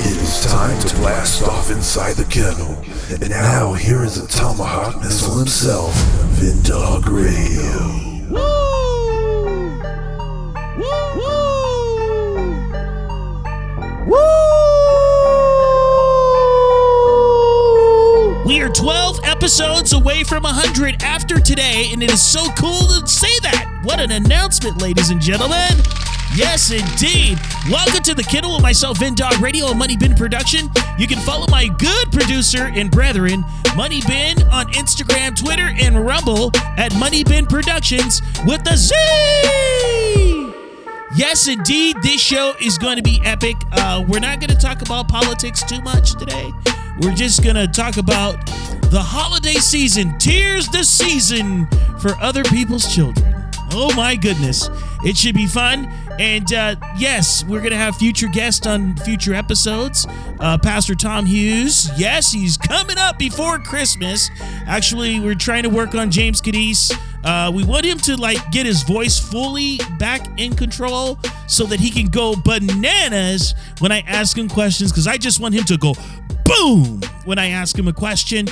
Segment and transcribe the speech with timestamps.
[0.00, 2.84] It is time to blast off inside the kennel.
[3.10, 5.92] And now here is the tomahawk missile himself,
[6.38, 8.06] Vindog Radio.
[8.30, 8.38] Woo!
[10.78, 11.28] Woo!
[14.06, 14.18] Woo!
[18.46, 23.06] We are 12 episodes away from 100 after today, and it is so cool to
[23.08, 23.80] say that.
[23.82, 25.76] What an announcement, ladies and gentlemen.
[26.34, 27.38] Yes, indeed.
[27.70, 30.68] Welcome to the Kennel with myself, Vin Dog Radio and Money Bin Production.
[30.98, 33.44] You can follow my good producer and brethren,
[33.76, 38.94] Money Bin, on Instagram, Twitter, and Rumble at Money Bin Productions with a Z.
[41.16, 43.56] Yes, indeed, this show is going to be epic.
[43.72, 46.52] Uh, we're not going to talk about politics too much today.
[47.00, 48.44] We're just going to talk about
[48.90, 51.66] the holiday season, tears the season
[51.98, 53.34] for other people's children.
[53.72, 54.68] Oh my goodness.
[55.04, 55.90] It should be fun.
[56.18, 60.06] And uh, yes, we're going to have future guests on future episodes.
[60.40, 64.28] Uh, Pastor Tom Hughes, yes, he's coming up before Christmas.
[64.66, 66.92] Actually, we're trying to work on James Cadiz.
[67.24, 71.78] Uh, we want him to like get his voice fully back in control so that
[71.78, 75.76] he can go bananas when I ask him questions because I just want him to
[75.76, 75.94] go
[76.44, 78.46] boom when I ask him a question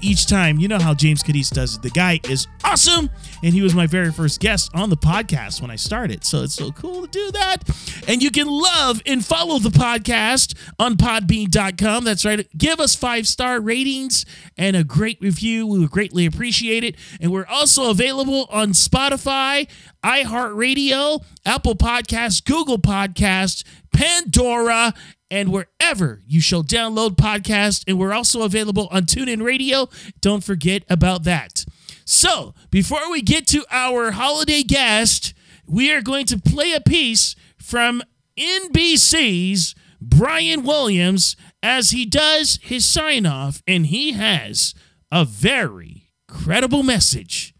[0.00, 0.58] each time.
[0.58, 1.82] You know how James Cadiz does it.
[1.82, 3.10] The guy is awesome,
[3.42, 6.24] and he was my very first guest on the podcast when I started.
[6.24, 7.62] So it's so cool to do that.
[8.08, 12.04] And you can love and follow the podcast on podbean.com.
[12.04, 12.46] That's right.
[12.56, 14.24] Give us five star ratings
[14.56, 15.66] and a great review.
[15.66, 16.96] We would greatly appreciate it.
[17.20, 19.68] And we're also available on Spotify,
[20.02, 24.92] iHeartRadio, Apple Podcasts, Google Podcasts, Pandora,
[25.30, 27.84] and wherever you shall download podcasts.
[27.86, 29.88] And we're also available on TuneIn Radio.
[30.20, 31.64] Don't forget about that.
[32.04, 35.34] So, before we get to our holiday guest,
[35.66, 38.02] we are going to play a piece from
[38.38, 44.74] NBC's Brian Williams as he does his sign off, and he has
[45.10, 47.54] a very credible message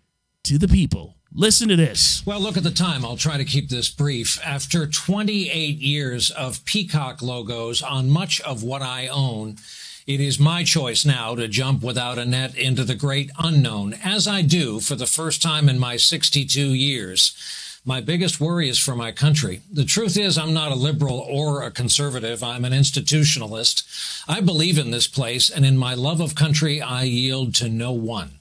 [0.45, 1.16] to the people.
[1.39, 2.25] Listen to this.
[2.25, 3.05] Well, look at the time.
[3.05, 4.41] I'll try to keep this brief.
[4.43, 9.57] After 28 years of Peacock logos on much of what I own,
[10.07, 14.27] it is my choice now to jump without a net into the great unknown, as
[14.27, 17.37] I do for the first time in my 62 years.
[17.85, 19.61] My biggest worry is for my country.
[19.71, 22.43] The truth is, I'm not a liberal or a conservative.
[22.43, 24.25] I'm an institutionalist.
[24.27, 27.93] I believe in this place, and in my love of country, I yield to no
[27.93, 28.39] one.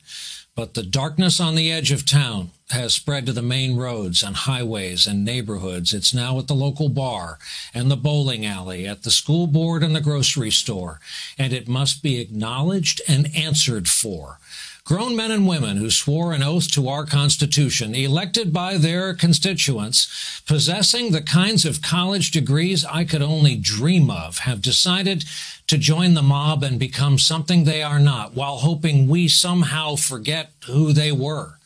[0.56, 4.36] But the darkness on the edge of town has spread to the main roads and
[4.36, 5.94] highways and neighborhoods.
[5.94, 7.38] It's now at the local bar
[7.74, 11.00] and the bowling alley, at the school board and the grocery store.
[11.38, 14.40] And it must be acknowledged and answered for.
[14.84, 20.42] Grown men and women who swore an oath to our Constitution, elected by their constituents,
[20.46, 25.26] possessing the kinds of college degrees I could only dream of, have decided
[25.66, 30.52] to join the mob and become something they are not, while hoping we somehow forget
[30.68, 31.58] who they were.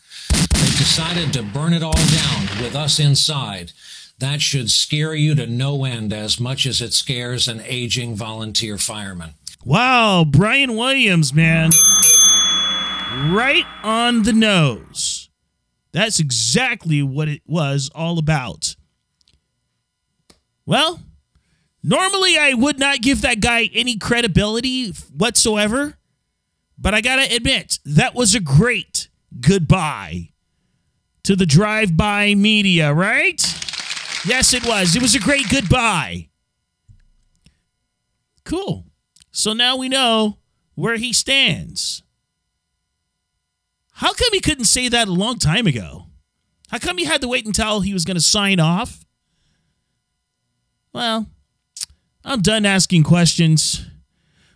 [0.80, 3.74] Decided to burn it all down with us inside.
[4.20, 8.78] That should scare you to no end as much as it scares an aging volunteer
[8.78, 9.32] fireman.
[9.66, 11.72] Wow, Brian Williams, man
[13.28, 15.30] right on the nose.
[15.92, 18.78] That's exactly what it was all about.
[20.66, 21.02] Well,
[21.84, 25.98] normally I would not give that guy any credibility whatsoever,
[26.78, 29.10] but I got to admit, that was a great
[29.42, 30.30] goodbye
[31.30, 33.40] to the drive by media, right?
[34.26, 34.96] Yes, it was.
[34.96, 36.30] It was a great goodbye.
[38.44, 38.88] Cool.
[39.30, 40.40] So now we know
[40.74, 42.02] where he stands.
[43.92, 46.08] How come he couldn't say that a long time ago?
[46.72, 49.06] How come he had to wait until he was going to sign off?
[50.94, 51.28] Well,
[52.26, 53.86] I'm done asking questions.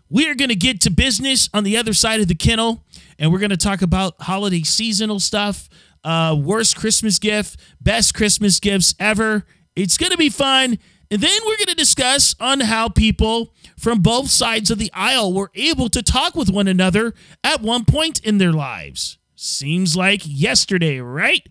[0.09, 2.83] We are going to get to business on the other side of the kennel,
[3.19, 5.69] and we're going to talk about holiday seasonal stuff,
[6.03, 9.45] uh, worst Christmas gift, best Christmas gifts ever.
[9.75, 10.77] It's going to be fun.
[11.11, 15.31] And then we're going to discuss on how people from both sides of the aisle
[15.31, 17.13] were able to talk with one another
[17.43, 19.19] at one point in their lives.
[19.35, 21.47] Seems like yesterday, right?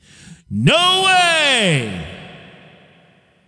[0.51, 1.82] No way!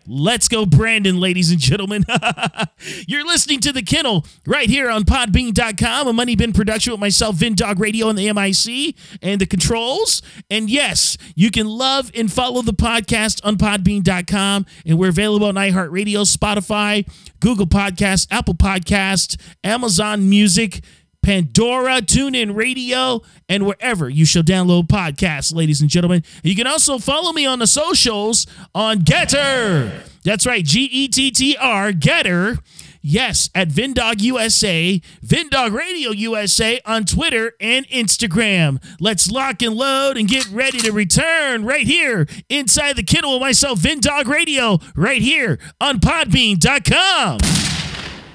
[0.06, 2.04] Let's go, Brandon, ladies and gentlemen.
[3.08, 7.36] You're listening to The Kennel right here on Podbean.com, a Money Bin production with myself,
[7.36, 10.20] Vin Dog Radio, and the MIC and the controls.
[10.50, 14.66] And yes, you can love and follow the podcast on Podbean.com.
[14.84, 17.08] And we're available on iHeartRadio, Spotify,
[17.40, 20.82] Google Podcasts, Apple Podcasts, Amazon Music.
[21.24, 26.22] Pandora, TuneIn Radio, and wherever you shall download podcasts, ladies and gentlemen.
[26.42, 30.06] You can also follow me on the socials on Gettr.
[30.22, 32.58] That's right, G E T T R, Gettr.
[33.00, 38.82] Yes, at Vindog USA, Vindog Radio USA on Twitter and Instagram.
[39.00, 43.40] Let's lock and load and get ready to return right here inside the kennel with
[43.40, 47.38] myself, Vindog Radio, right here on Podbean.com.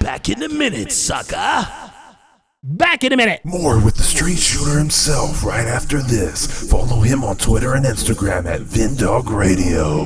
[0.00, 1.79] Back in a minute, sucker.
[2.62, 3.40] Back in a minute.
[3.42, 6.68] More with the street shooter himself right after this.
[6.70, 10.02] Follow him on Twitter and Instagram at Vindog Radio.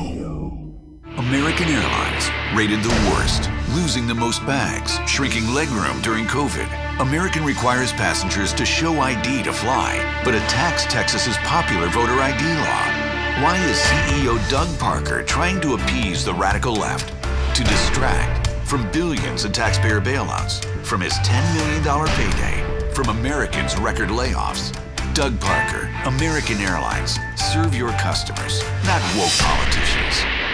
[1.19, 7.01] American Airlines, rated the worst, losing the most bags, shrinking legroom during COVID.
[7.01, 13.43] American requires passengers to show ID to fly, but attacks Texas's popular voter ID law.
[13.43, 17.09] Why is CEO Doug Parker trying to appease the radical left?
[17.57, 21.83] To distract from billions in taxpayer bailouts, from his $10 million
[22.17, 24.73] payday, from Americans' record layoffs.
[25.15, 27.19] Doug Parker, American Airlines.
[27.37, 30.54] Serve your customers, not woke politicians.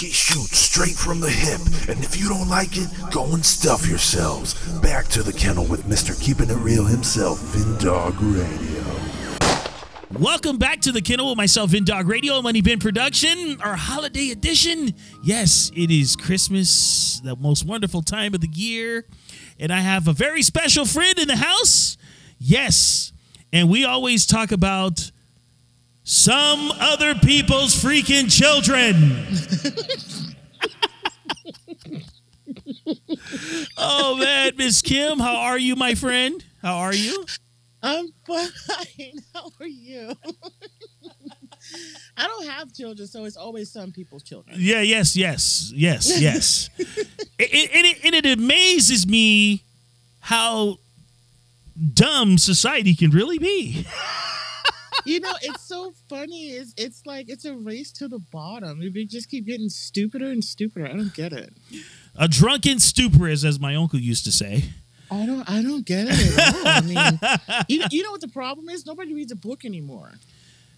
[0.00, 3.86] He shoots straight from the hip, and if you don't like it, go and stuff
[3.86, 4.54] yourselves.
[4.80, 6.20] Back to the kennel with Mr.
[6.20, 8.82] Keeping It Real himself, Vindog Radio.
[10.20, 14.94] Welcome back to the kennel with myself, Vindog Radio, Money Bin Production, our holiday edition.
[15.22, 19.06] Yes, it is Christmas, the most wonderful time of the year.
[19.60, 21.96] And I have a very special friend in the house.
[22.40, 23.12] Yes.
[23.52, 25.12] And we always talk about
[26.04, 29.26] some other people's freaking children.
[33.78, 36.44] oh man, Miss Kim, how are you, my friend?
[36.62, 37.24] How are you?
[37.82, 38.48] I'm fine.
[39.34, 40.14] How are you?
[42.16, 44.56] I don't have children, so it's always some people's children.
[44.58, 46.70] Yeah, yes, yes, yes, yes.
[46.78, 46.88] and,
[47.38, 49.64] and it, and it amazes me
[50.20, 50.78] how
[51.92, 53.86] dumb society can really be.
[55.04, 56.50] You know, it's so funny.
[56.50, 58.78] It's it's like it's a race to the bottom.
[58.78, 60.86] We just keep getting stupider and stupider.
[60.86, 61.52] I don't get it.
[62.16, 64.64] A drunken stupor, is, as my uncle used to say.
[65.10, 66.66] I don't I don't get it at all.
[66.66, 67.20] I mean,
[67.68, 68.86] you, you know what the problem is?
[68.86, 70.12] Nobody reads a book anymore.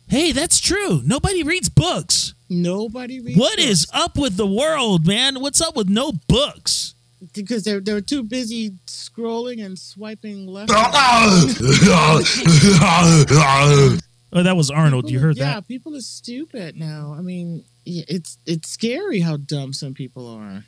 [0.09, 1.03] Hey, that's true.
[1.05, 2.35] Nobody reads books.
[2.49, 3.39] Nobody reads.
[3.39, 3.69] What books.
[3.69, 5.41] is up with the world, man?
[5.41, 6.95] What's up with no books?
[7.35, 10.71] because they're they're too busy scrolling and swiping left.
[14.37, 15.11] Oh, that was Arnold.
[15.11, 15.55] You heard yeah, that?
[15.55, 17.15] Yeah, people are stupid now.
[17.17, 20.65] I mean, it's it's scary how dumb some people are.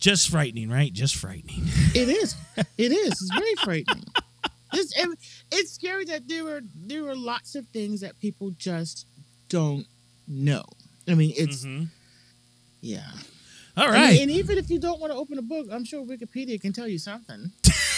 [0.00, 0.92] Just frightening, right?
[0.92, 1.62] Just frightening.
[1.94, 2.34] It is.
[2.76, 3.12] It is.
[3.12, 4.04] It's very frightening.
[4.72, 5.18] It's it-
[5.52, 9.06] it's scary that there are there are lots of things that people just
[9.48, 9.86] don't
[10.26, 10.64] know.
[11.06, 11.88] I mean, it's Mhm.
[12.80, 13.08] yeah.
[13.76, 13.94] All right.
[13.94, 14.20] Right.
[14.20, 16.88] and even if you don't want to open a book, I'm sure Wikipedia can tell
[16.88, 17.52] you something.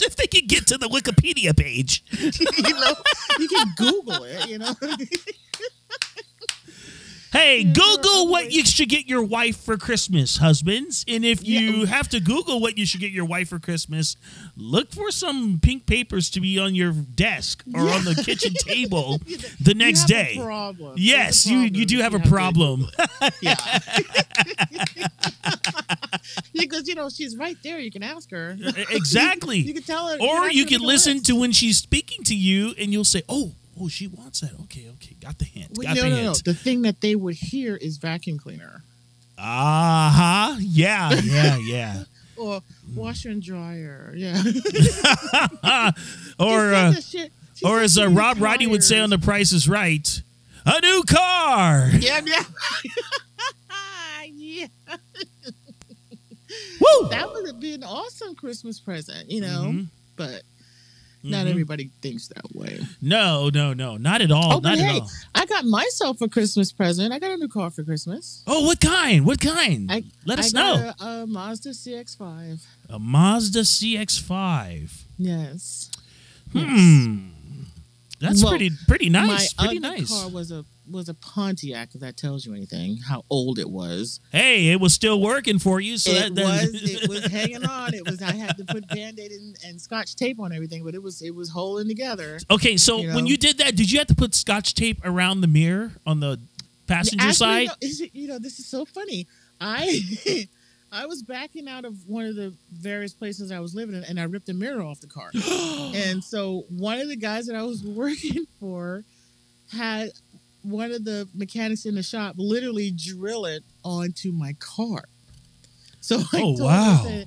[0.06, 2.04] If they can get to the Wikipedia page.
[2.10, 2.94] you know,
[3.38, 4.48] you can Google it.
[4.48, 4.74] You know.
[7.32, 11.04] Hey, Yeah, Google what you should get your wife for Christmas, husbands.
[11.08, 11.86] And if you Yeah.
[11.86, 14.16] have to Google what you should get your wife for Christmas,
[14.56, 19.20] look for some pink papers to be on your desk or on the kitchen table
[19.60, 20.38] the next You have a day.
[20.40, 20.94] problem.
[20.96, 22.86] Yes, a you, you do have a to problem.
[23.42, 23.54] Yeah.
[26.52, 27.78] because you know she's right there.
[27.78, 28.56] You can ask her.
[28.90, 29.58] exactly.
[29.58, 30.16] You can tell her.
[30.20, 31.26] or you can for the listen list.
[31.26, 34.52] to when she's speaking to you and you'll say, oh, oh, she wants that.
[34.62, 35.16] Okay, okay.
[35.20, 35.72] Got the hint.
[35.76, 36.22] Well, Got no, the no, no.
[36.32, 36.44] hint.
[36.44, 38.82] The thing that they would hear is vacuum cleaner
[39.38, 40.56] Uh-huh.
[40.60, 42.04] Yeah, yeah, yeah.
[42.36, 42.60] or
[42.94, 44.12] washer and dryer.
[44.16, 44.42] Yeah.
[46.38, 47.32] or uh, shit-
[47.64, 49.18] or as uh, Rod Roddy would say on The.
[49.18, 50.20] Price is Right,
[50.66, 51.88] a new car.
[51.98, 52.42] Yeah, yeah.
[54.34, 54.66] yeah.
[56.80, 57.08] Woo!
[57.08, 59.70] That would be an awesome Christmas present, you know.
[59.72, 59.86] Mhm.
[60.16, 60.42] But
[61.30, 61.50] not Mhm.
[61.50, 62.80] everybody thinks that way.
[63.02, 64.54] No, no, no, not at all.
[64.54, 65.10] Oh, but not hey, at all.
[65.34, 67.12] I got myself a Christmas present.
[67.12, 68.42] I got a new car for Christmas.
[68.46, 69.24] Oh, what kind?
[69.26, 69.90] What kind?
[69.92, 70.92] I Let us I know.
[71.00, 72.60] A, a Mazda CX-5.
[72.88, 74.90] A Mazda CX-5.
[75.18, 75.90] Yes.
[76.52, 77.28] Hmm.
[78.20, 79.54] That's Well, pretty pretty nice.
[79.58, 80.08] My Pretty other nice.
[80.08, 81.90] car was a was a Pontiac.
[81.94, 84.20] If that tells you anything, how old it was.
[84.30, 85.98] Hey, it was still working for you.
[85.98, 87.94] So it that, that was it was hanging on.
[87.94, 91.02] It was I had to put band-aid and, and scotch tape on everything, but it
[91.02, 92.38] was it was holding together.
[92.50, 95.40] Okay, so you when you did that, did you have to put scotch tape around
[95.40, 96.40] the mirror on the
[96.86, 97.76] passenger Actually, side?
[97.80, 99.26] is it- you know, this is so funny.
[99.60, 100.00] I
[100.92, 104.20] I was backing out of one of the various places I was living in, and
[104.20, 105.30] I ripped the mirror off the car.
[105.94, 109.02] and so one of the guys that I was working for
[109.72, 110.10] had
[110.66, 115.04] one of the mechanics in the shop literally drill it onto my car.
[116.00, 117.22] So I Oh, told him, wow.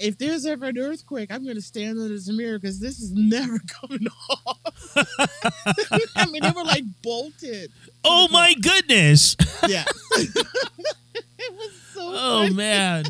[0.00, 3.10] If there's ever an earthquake, I'm going to stand under this mirror because this is
[3.12, 4.94] never coming off.
[6.16, 7.72] I mean, they were like bolted.
[8.04, 9.34] oh my goodness!
[9.66, 9.84] Yeah.
[10.16, 12.54] it was so Oh funny.
[12.54, 13.04] man.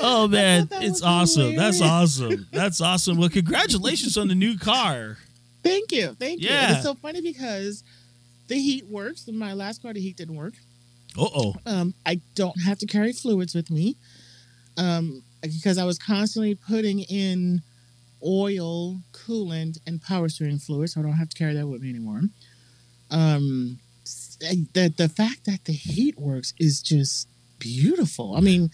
[0.00, 1.56] Oh man, it's awesome.
[1.56, 2.46] That's awesome.
[2.52, 3.16] That's awesome.
[3.16, 5.16] Well, congratulations on the new car.
[5.68, 6.14] Thank you.
[6.18, 6.50] Thank you.
[6.50, 7.84] And it's so funny because
[8.48, 9.28] the heat works.
[9.28, 10.54] My last car, the heat didn't work.
[11.18, 11.54] Uh oh.
[11.66, 13.96] Um, I don't have to carry fluids with me
[14.76, 17.62] um, because I was constantly putting in
[18.24, 21.90] oil, coolant, and power steering fluid, so I don't have to carry that with me
[21.90, 22.22] anymore.
[23.10, 23.78] Um,
[24.74, 28.34] the the fact that the heat works is just beautiful.
[28.36, 28.70] I mean,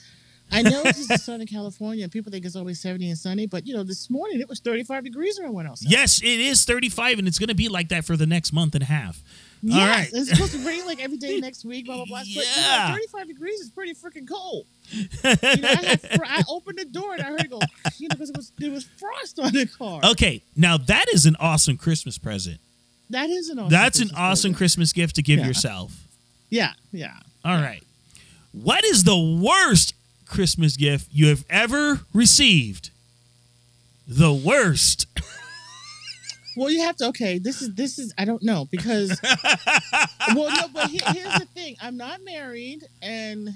[0.54, 3.66] I know this is Southern California, and people think it's always seventy and sunny, but
[3.66, 5.90] you know, this morning it was thirty five degrees when I went outside.
[5.90, 8.74] Yes, it is 35, and it's going to be like that for the next month
[8.74, 9.20] and a half.
[9.62, 10.08] Yes, All right.
[10.12, 12.18] it's supposed to rain like every day next week, blah blah blah.
[12.18, 14.66] But you know, 35 degrees is pretty freaking cold.
[14.92, 17.60] You know, I, had, I opened the door and I heard it go,
[17.98, 20.00] you know, because it was there was frost on the car.
[20.12, 22.58] Okay, now that is an awesome Christmas present.
[23.10, 23.70] That is an awesome.
[23.70, 24.56] That's an Christmas awesome present.
[24.58, 25.46] Christmas gift to give Yeah.
[25.46, 25.92] yourself.
[26.50, 27.14] Yeah, yeah.
[27.44, 27.82] All right.
[28.52, 29.94] What is the worst
[30.34, 32.90] Christmas gift you have ever received?
[34.06, 35.06] The worst.
[36.56, 37.06] Well, you have to.
[37.06, 38.14] Okay, this is this is.
[38.16, 39.20] I don't know because.
[40.36, 41.74] well, no, but here, here's the thing.
[41.82, 43.48] I'm not married and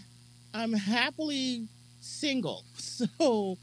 [0.52, 1.68] I'm happily
[2.00, 3.56] single, so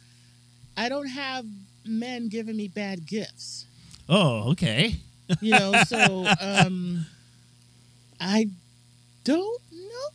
[0.77, 1.45] I don't have
[1.86, 3.65] men giving me bad gifts.
[4.07, 4.95] Oh, okay.
[5.41, 7.05] you know so um
[8.19, 8.48] i
[9.24, 9.62] don't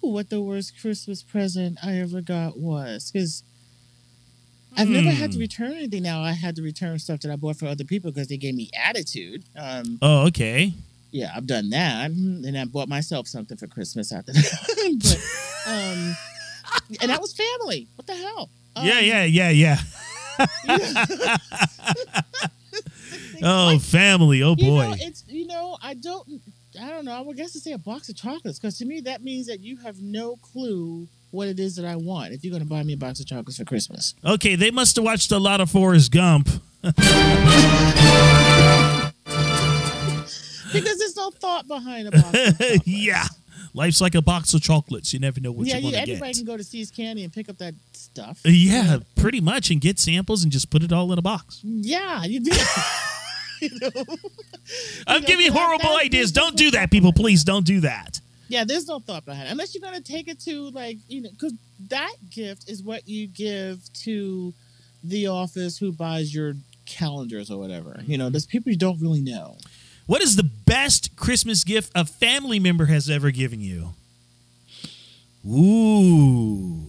[0.01, 3.43] what the worst christmas present i ever got was because
[4.77, 5.43] i've never had to Hmm.
[5.43, 8.29] return anything now i had to return stuff that i bought for other people because
[8.29, 10.73] they gave me attitude um Oh, okay.
[11.11, 14.99] yeah i've done that and i bought myself something for christmas after that
[15.67, 16.17] but um
[17.01, 19.79] and that was family what the hell Um, yeah, yeah, yeah, yeah.
[20.65, 21.37] yeah.
[23.43, 24.43] Oh, family.
[24.43, 24.89] Oh You boy.
[24.91, 26.29] know, it's you know, I don't
[26.81, 29.01] I don't know, I would guess to say a box of chocolates, because to me
[29.03, 32.53] that means that you have no clue what it is that I want if you're
[32.53, 34.15] gonna buy me a box of chocolates for Christmas.
[34.25, 36.49] okay, they must have watched a lot of Forrest Gump.
[40.73, 42.39] Because there's no thought behind a box
[42.87, 43.25] yeah.
[43.75, 45.13] Life's like a box of chocolates.
[45.13, 46.37] You never know what yeah, you're going to anybody get.
[46.39, 48.41] can go to See's Candy and pick up that stuff.
[48.45, 51.61] Yeah, pretty much, and get samples and just put it all in a box.
[51.63, 52.53] Yeah, you do.
[53.73, 53.91] you know?
[55.07, 56.33] I'm know, giving horrible ideas.
[56.33, 57.13] Don't do that, people.
[57.13, 58.21] Please don't do that.
[58.49, 59.53] Yeah, there's no thought behind it.
[59.53, 61.55] Unless you're going to take it to, like, you know, because
[61.89, 64.53] that gift is what you give to
[65.05, 68.01] the office who buys your calendars or whatever.
[68.07, 69.57] You know, there's people you don't really know.
[70.07, 73.91] What is the best Christmas gift a family member has ever given you?
[75.49, 76.87] Ooh.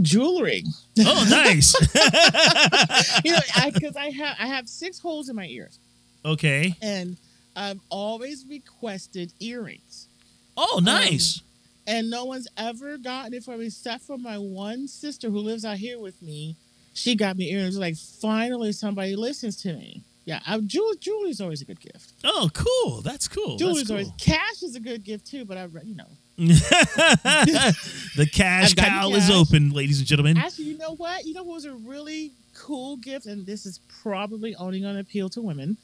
[0.00, 0.64] Jewelry.
[1.00, 1.74] Oh, nice.
[3.24, 3.38] You know,
[3.72, 5.78] because I, have I have six holes in my ears,
[6.24, 6.74] okay.
[6.82, 7.16] and
[7.54, 10.08] I've always requested earrings,
[10.56, 11.42] Oh, um, nice.
[11.86, 15.64] and no one's ever gotten it for me except for my one sister who lives
[15.64, 16.56] out here with me.
[16.94, 17.78] She got me earrings.
[17.78, 20.02] Like finally, somebody listens to me.
[20.24, 22.12] Yeah, I, jewel, jewelry's always a good gift.
[22.22, 23.00] oh, cool.
[23.02, 23.56] That's cool.
[23.56, 28.74] Jewelry's That's always cash is a good gift too, but I you know the cash
[28.74, 30.36] cow is open, ladies and gentlemen.
[30.38, 33.80] actually you know what you know what was a really cool gift, and this is
[34.02, 35.76] probably only going to appeal to women.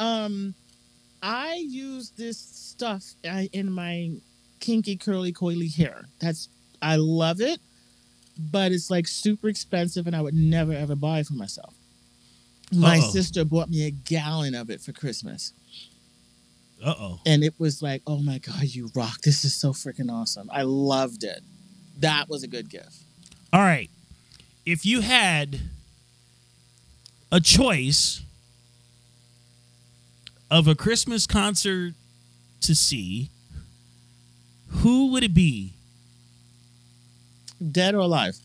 [0.00, 0.54] Um,
[1.22, 4.10] I use this stuff uh, in my
[4.58, 6.06] kinky curly coily hair.
[6.20, 6.48] That's
[6.82, 7.60] I love it,
[8.38, 11.74] but it's like super expensive, and I would never ever buy it for myself.
[12.72, 13.10] My Uh-oh.
[13.10, 15.52] sister bought me a gallon of it for Christmas.
[16.82, 17.20] Uh oh.
[17.26, 19.20] and it was like, oh my god, you rock!
[19.20, 20.48] This is so freaking awesome.
[20.50, 21.40] I loved it.
[21.98, 22.96] That was a good gift.
[23.52, 23.90] All right.
[24.64, 25.60] If you had
[27.30, 28.22] a choice
[30.50, 31.94] of a Christmas concert
[32.62, 33.30] to see,
[34.68, 35.72] who would it be?
[37.72, 38.36] Dead or alive?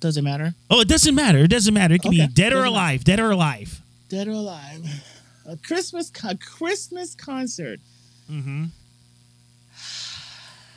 [0.00, 0.54] Does it matter?
[0.70, 1.38] Oh, it doesn't matter.
[1.38, 1.94] It doesn't matter.
[1.94, 2.64] It can be dead or Doesn't matter.
[2.66, 3.04] alive.
[3.04, 3.80] Dead or alive.
[4.08, 5.04] Dead or alive?
[5.46, 7.80] A Christmas a Christmas concert.
[8.30, 8.66] Mm-hmm.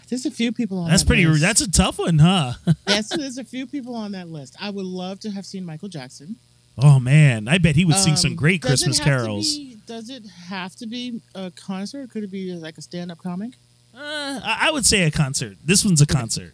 [0.09, 0.89] There's a few people on.
[0.89, 1.25] That's that pretty.
[1.25, 1.41] List.
[1.41, 2.53] That's a tough one, huh?
[2.87, 4.55] yes, there's a few people on that list.
[4.59, 6.35] I would love to have seen Michael Jackson.
[6.77, 9.57] oh man, I bet he would sing some Um, great Christmas carols.
[9.85, 12.09] Does it have to be a concert?
[12.09, 13.51] Could it be like a stand-up comic?
[13.95, 15.57] Uh, I would say a concert.
[15.63, 16.53] This one's a concert.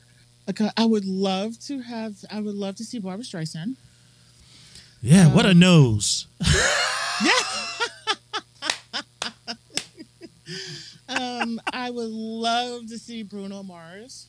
[0.55, 2.15] Co- I would love to have.
[2.31, 3.75] I would love to see Barbra Streisand.
[5.01, 6.25] Yeah, what a Um, nose.
[11.07, 14.27] Um, I would love to see Bruno Mars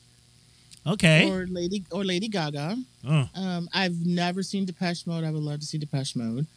[0.85, 1.29] Okay.
[1.29, 2.75] or Lady or Lady Gaga.
[3.07, 3.29] Oh.
[3.35, 5.23] Um, I've never seen Depeche Mode.
[5.23, 6.47] I would love to see Depeche Mode.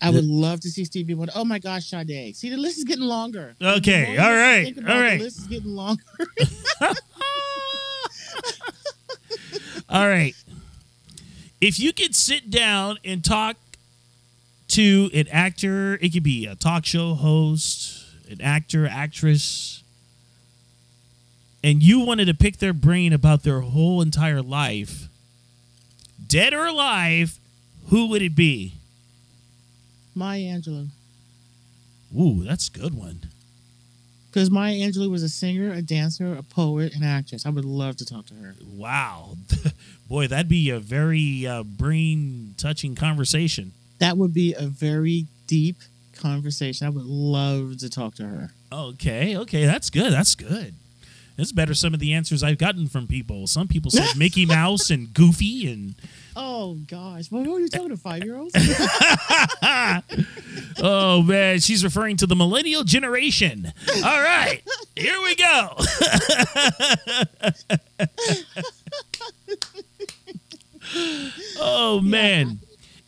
[0.00, 1.32] I would love to see Stevie Wonder.
[1.34, 2.36] Oh my gosh, Sade.
[2.36, 3.54] See, the list is getting longer.
[3.60, 5.18] Okay, all right, all right.
[5.18, 6.02] The list is getting longer.
[9.88, 10.34] All right.
[11.60, 13.56] If you could sit down and talk
[14.68, 19.82] to an actor, it could be a talk show host, an actor, actress,
[21.64, 25.08] and you wanted to pick their brain about their whole entire life,
[26.24, 27.38] dead or alive,
[27.88, 28.74] who would it be?
[30.18, 30.88] Maya Angelou.
[32.18, 33.20] Ooh, that's a good one.
[34.30, 37.46] Because Maya Angelou was a singer, a dancer, a poet, and actress.
[37.46, 38.54] I would love to talk to her.
[38.62, 39.36] Wow.
[40.08, 43.72] Boy, that'd be a very uh, brain touching conversation.
[44.00, 45.76] That would be a very deep
[46.16, 46.86] conversation.
[46.86, 48.50] I would love to talk to her.
[48.72, 50.12] Okay, okay, that's good.
[50.12, 50.74] That's good.
[51.38, 51.72] That's better.
[51.72, 53.46] Some of the answers I've gotten from people.
[53.46, 55.94] Some people said Mickey Mouse and Goofy, and
[56.36, 58.52] Oh gosh, what were you talking to five year olds?
[60.82, 63.72] oh man, she's referring to the millennial generation.
[64.04, 64.60] All right,
[64.96, 65.76] here we go.
[71.60, 72.58] oh man,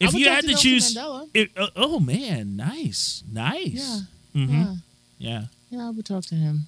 [0.01, 0.97] I if you had to to choose,
[1.35, 4.03] it- uh, oh man, nice, nice.
[4.35, 4.75] Yeah, hmm yeah,
[5.19, 5.43] yeah.
[5.71, 5.87] yeah.
[5.87, 6.67] I would talk to him.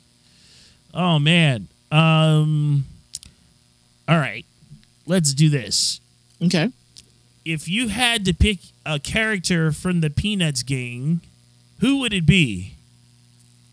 [0.95, 1.69] Oh man.
[1.91, 2.85] Um
[4.09, 4.45] All right.
[5.07, 6.01] Let's do this.
[6.43, 6.71] Okay.
[7.45, 11.21] If you had to pick a character from the Peanuts gang,
[11.81, 12.75] who would it be?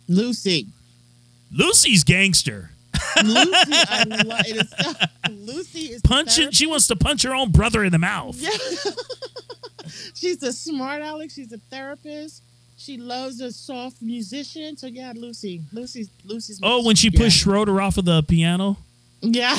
[0.08, 0.68] Lucy.
[1.52, 2.72] Lucy's gangster.
[3.24, 4.56] Lucy, I love it.
[4.56, 8.36] Is so, Lucy is Punching she wants to punch her own brother in the mouth.
[8.38, 8.50] Yeah.
[10.16, 11.34] She's a smart Alex.
[11.34, 12.44] She's a therapist.
[12.80, 14.78] She loves a soft musician.
[14.78, 15.62] So yeah, Lucy.
[15.74, 16.60] Lucy's Lucy's.
[16.64, 17.20] Oh, when she yeah.
[17.20, 18.78] pushed Schroeder off of the piano
[19.22, 19.54] Yeah.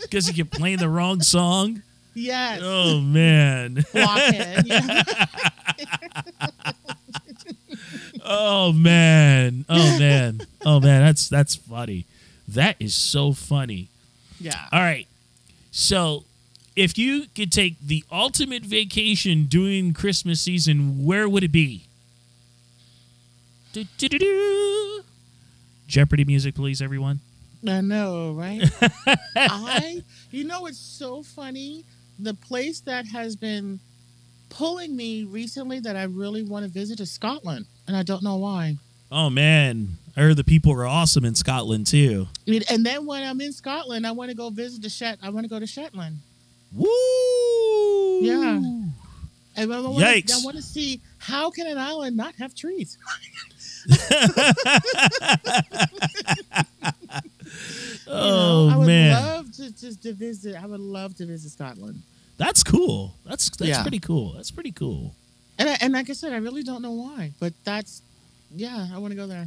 [0.00, 1.82] because he kept playing the wrong song.
[2.14, 2.60] yes.
[2.62, 3.84] Oh man.
[3.92, 4.64] Blockhead.
[4.66, 5.02] Yeah.
[8.24, 9.64] Oh man.
[9.68, 10.40] Oh man.
[10.64, 12.04] Oh man, that's that's funny.
[12.48, 13.88] That is so funny.
[14.40, 14.66] yeah.
[14.72, 15.06] All right.
[15.70, 16.24] So,
[16.78, 21.86] if you could take the ultimate vacation during Christmas season, where would it be?
[23.72, 25.02] Do-do-do-do.
[25.88, 27.18] Jeopardy music, please, everyone.
[27.66, 28.62] I know, right?
[29.36, 31.84] I, you know, it's so funny.
[32.20, 33.80] The place that has been
[34.48, 38.36] pulling me recently that I really want to visit is Scotland, and I don't know
[38.36, 38.76] why.
[39.10, 42.28] Oh man, I heard the people are awesome in Scotland too.
[42.46, 45.18] And then when I'm in Scotland, I want to go visit the Shet.
[45.22, 46.18] I want to go to Shetland.
[46.72, 48.20] Woo!
[48.20, 48.56] Yeah.
[49.56, 50.26] And I want Yikes.
[50.26, 52.96] To, I want to see how can an island not have trees.
[58.10, 60.54] Oh I would man, love to just to visit.
[60.56, 62.02] I would love to visit Scotland.
[62.36, 63.14] that's cool.
[63.26, 63.82] That's that's Yeah.
[63.82, 64.32] pretty cool.
[64.32, 65.14] That's pretty cool.
[65.58, 68.02] And I, and like I said, I really don't know why, but that's
[68.54, 69.46] yeah, I want to go there.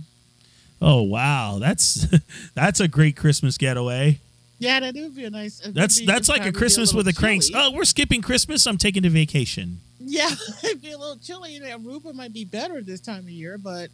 [0.82, 2.08] Oh wow, that's
[2.54, 4.20] that's a great Christmas getaway.
[4.62, 5.60] Yeah, that would be a nice.
[5.66, 7.50] That's that's like a Christmas with the Kranks.
[7.54, 8.66] Oh, we're skipping Christmas.
[8.68, 9.80] I'm taking a vacation.
[10.00, 10.30] Yeah,
[10.64, 11.56] it'd be a little chilly.
[11.58, 13.90] And Aruba might be better this time of year, but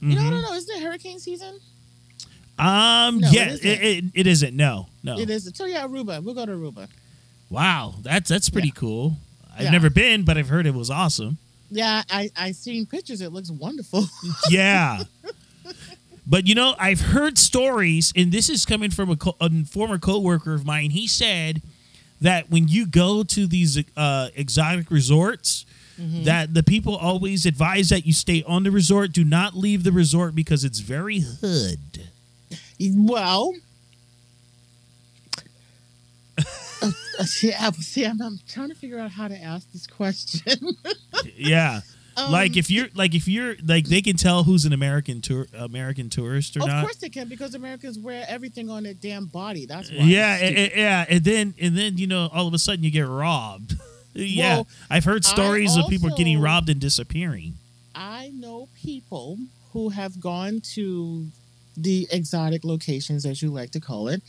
[0.00, 0.30] you know, I Mhm.
[0.30, 0.54] don't know.
[0.54, 1.58] Isn't it hurricane season?
[2.58, 3.66] Um, No, it yeah, isn't.
[3.66, 4.54] it, it, it isn't.
[4.56, 5.18] No, no.
[5.18, 5.50] It is.
[5.54, 6.22] So yeah, Aruba.
[6.22, 6.86] We'll go to Aruba.
[7.50, 9.16] Wow, that's that's pretty cool.
[9.56, 9.70] I've Yeah.
[9.70, 11.38] never been, but I've heard it was awesome.
[11.70, 13.20] Yeah, I I seen pictures.
[13.20, 14.06] It looks wonderful.
[14.50, 15.02] Yeah.
[16.26, 19.98] But you know, I've heard stories, and this is coming from a, co- a former
[19.98, 20.90] coworker of mine.
[20.90, 21.62] He said
[22.20, 25.66] that when you go to these uh, exotic resorts,
[26.00, 26.24] Mm-hmm.
[26.24, 29.12] that the people always advise that you stay on the resort.
[29.12, 31.78] Do not leave the resort because it's very hood.
[32.80, 33.54] well.
[36.38, 39.86] uh, uh, see, I, see I'm, I'm trying to figure out how to ask this
[39.86, 40.70] question.
[41.36, 41.82] yeah.
[42.16, 45.46] Like Um, if you're like if you're like they can tell who's an American tour
[45.56, 46.76] American tourist or Of not.
[46.78, 49.66] Of course they can because Americans wear everything on their damn body.
[49.66, 49.96] That's why.
[50.04, 52.90] Yeah, and, and- yeah, and then and then you know all of a sudden you
[52.90, 53.74] get robbed.
[54.14, 57.54] yeah, Well, I've heard stories of people getting robbed and disappearing.
[57.94, 59.38] I know people
[59.72, 61.26] who have gone to
[61.76, 64.22] the exotic locations, as you like to call it,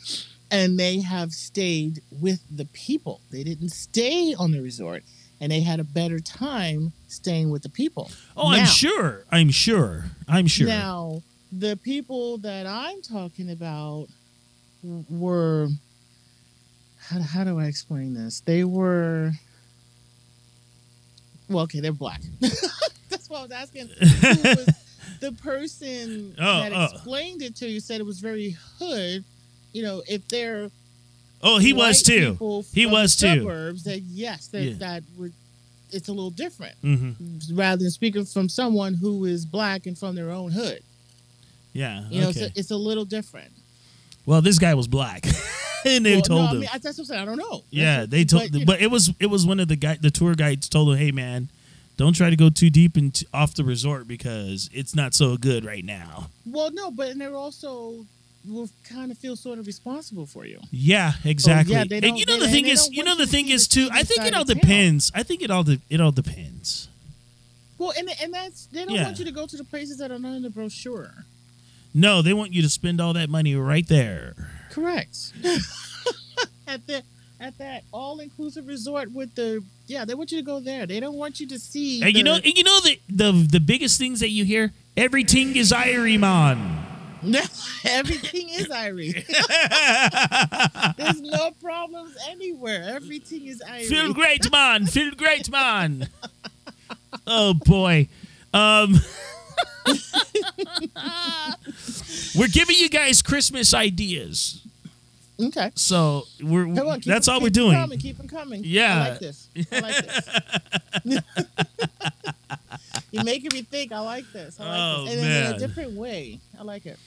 [0.50, 3.20] and they have stayed with the people.
[3.32, 5.04] They didn't stay on the resort,
[5.42, 8.10] and they had a better time staying with the people.
[8.38, 9.24] Oh, I'm sure.
[9.32, 10.06] I'm sure.
[10.28, 10.68] I'm sure.
[10.68, 14.08] Now, the people that I'm talking about
[15.10, 15.68] were.
[17.00, 18.40] How, how do I explain this?
[18.42, 19.32] They were.
[21.50, 22.22] Well, okay, they're black.
[23.10, 23.88] That's what I was asking.
[23.90, 24.70] Who was
[25.20, 26.86] the person Oh, that oh.
[26.86, 29.24] explained it to you said it was very hood.
[29.74, 30.70] You know, if they're
[31.44, 32.64] oh, he was too.
[32.74, 33.40] He was too.
[33.40, 34.74] Suburbs, that yes, that Yeah.
[34.80, 35.34] that would.
[35.92, 37.12] It's a little different hmm
[37.54, 40.82] rather than speaking from someone who is black and from their own hood.
[41.72, 42.06] Yeah.
[42.10, 42.42] You know, okay.
[42.46, 43.52] it's, a, it's a little different.
[44.26, 45.26] well, this guy was black,
[45.86, 46.58] and they Well, told no, him.
[46.58, 47.22] I mean, that's what I'm saying.
[47.22, 47.64] I don't know.
[47.70, 48.52] yeah, That's- they told.
[48.52, 50.98] but, But, it was it was one of the guy the tour guides told him,
[50.98, 51.50] "Hey, man,
[51.98, 55.64] don't try to go too deep into off the resort because it's not so good
[55.64, 58.06] right now." well, no, but and they're also
[58.48, 60.60] will kind of feel sort of responsible for you.
[60.72, 61.76] Yeah, oh, exactly.
[61.76, 63.90] Oh, they and you know the thing is, you know the thing is too.
[63.92, 65.12] I think it all depends.
[65.16, 66.88] I think it all de- it all depends.
[67.78, 69.04] Well, and and that's they don't Yeah.
[69.04, 71.26] want you to go to the places that are not in the brochure.
[71.94, 74.34] No, they want you to spend all that money right there.
[74.72, 75.32] Correct.
[76.68, 77.04] at the
[77.40, 80.86] at that all inclusive resort with the yeah, they want you to go there.
[80.86, 82.02] They don't want you to see.
[82.02, 84.72] And you know, and you know the the the biggest things that you hear.
[84.96, 86.86] Everything is Irie man.
[87.86, 89.26] everything is Irie.
[90.98, 92.84] There's no problems anywhere.
[92.96, 93.86] Everything is Irie.
[93.86, 94.86] Feel great, man.
[94.88, 96.08] Feel great, man.
[97.28, 98.08] Oh boy.
[98.54, 98.96] Um
[102.36, 104.62] We're giving you guys Christmas ideas.
[105.40, 105.72] Okay.
[105.76, 107.74] So we're on, that's them- all we're doing.
[107.74, 108.62] Coming, keep them coming.
[108.66, 108.96] Yeah.
[109.04, 109.48] I like this.
[109.72, 109.96] I like
[111.04, 111.22] this.
[113.14, 113.92] You're making me think.
[113.92, 114.60] I like this.
[114.60, 115.14] I like Oh, this.
[115.16, 116.40] And in a different way.
[116.60, 116.98] I like it.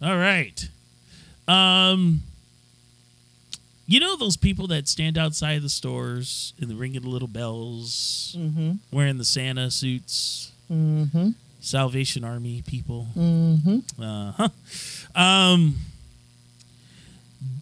[0.00, 0.68] All right.
[1.48, 2.22] Um
[3.88, 8.34] you know those people that stand outside the stores and they're ringing the little bells,
[8.38, 8.72] Mm-hmm.
[8.90, 11.30] wearing the Santa suits, Mm-hmm.
[11.60, 13.06] Salvation Army people.
[13.16, 14.02] Mm-hmm.
[14.02, 14.48] Uh huh.
[15.14, 15.76] Um.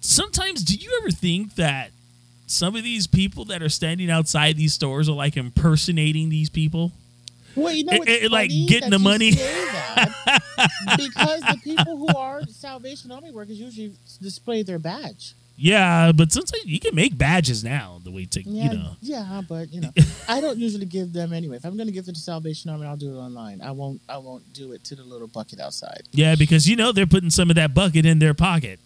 [0.01, 1.91] Sometimes, do you ever think that
[2.47, 6.93] some of these people that are standing outside these stores are like impersonating these people?
[7.57, 9.31] Well, you know, It- it- like getting that the money.
[10.97, 15.35] because the people who are Salvation Army workers usually display their badge.
[15.57, 18.01] Yeah, but sometimes you can make badges now.
[18.03, 18.97] The way to Yeah, you know.
[19.01, 19.91] yeah, but you know,
[20.29, 21.57] I don't usually give them anyway.
[21.57, 23.61] If I'm going to give it to Salvation Army, I'll do it online.
[23.63, 24.01] I won't.
[24.09, 26.03] I won't do it to the little bucket outside.
[26.11, 28.81] Yeah, because you know they're putting some of that bucket in their pocket.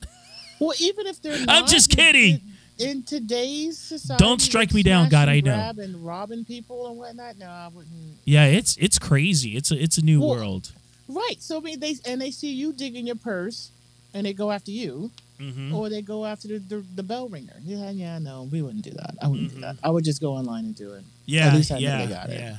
[0.61, 2.35] Well, even if they're not, I'm just kidding.
[2.35, 2.41] In,
[2.79, 5.73] in today's society, Don't strike me down, God, I know.
[5.79, 7.37] And robbing people and whatnot.
[7.39, 8.17] No, I wouldn't.
[8.25, 9.57] Yeah, it's it's crazy.
[9.57, 10.73] It's a it's a new Well, world.
[11.09, 11.37] Right.
[11.41, 13.71] So I mean, they and they see you digging your purse,
[14.15, 17.55] and they go after you, hmm or they go after the, the, the bell ringer.
[17.65, 19.15] Yeah, yeah, no, we wouldn't do that.
[19.23, 19.55] I wouldn't Mhm.
[19.55, 19.77] do that.
[19.83, 21.05] I would just go online and do it.
[21.27, 22.41] Yeah, At least I know yeah, they got it.
[22.41, 22.57] yeah,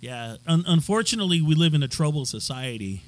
[0.00, 0.36] yeah.
[0.46, 3.02] Un- unfortunately, we live in a troubled society.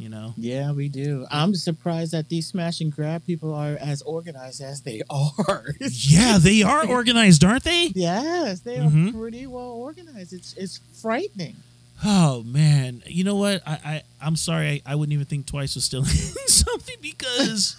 [0.00, 0.32] You know.
[0.38, 1.26] Yeah, we do.
[1.30, 5.74] I'm surprised that these smash and grab people are as organized as they are.
[5.78, 7.92] Yeah, they are organized, aren't they?
[7.94, 9.10] yes, they Mhm.
[9.10, 10.32] are pretty well organized.
[10.32, 11.56] It's it's frightening.
[12.02, 13.60] Oh man, you know what?
[13.66, 14.80] I, I I'm sorry.
[14.86, 16.06] I, I wouldn't even think twice of stealing
[16.46, 17.76] something because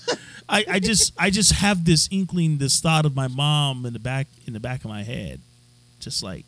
[0.47, 3.99] I, I just I just have this inkling, this thought of my mom in the
[3.99, 5.39] back in the back of my head,
[5.99, 6.45] just like,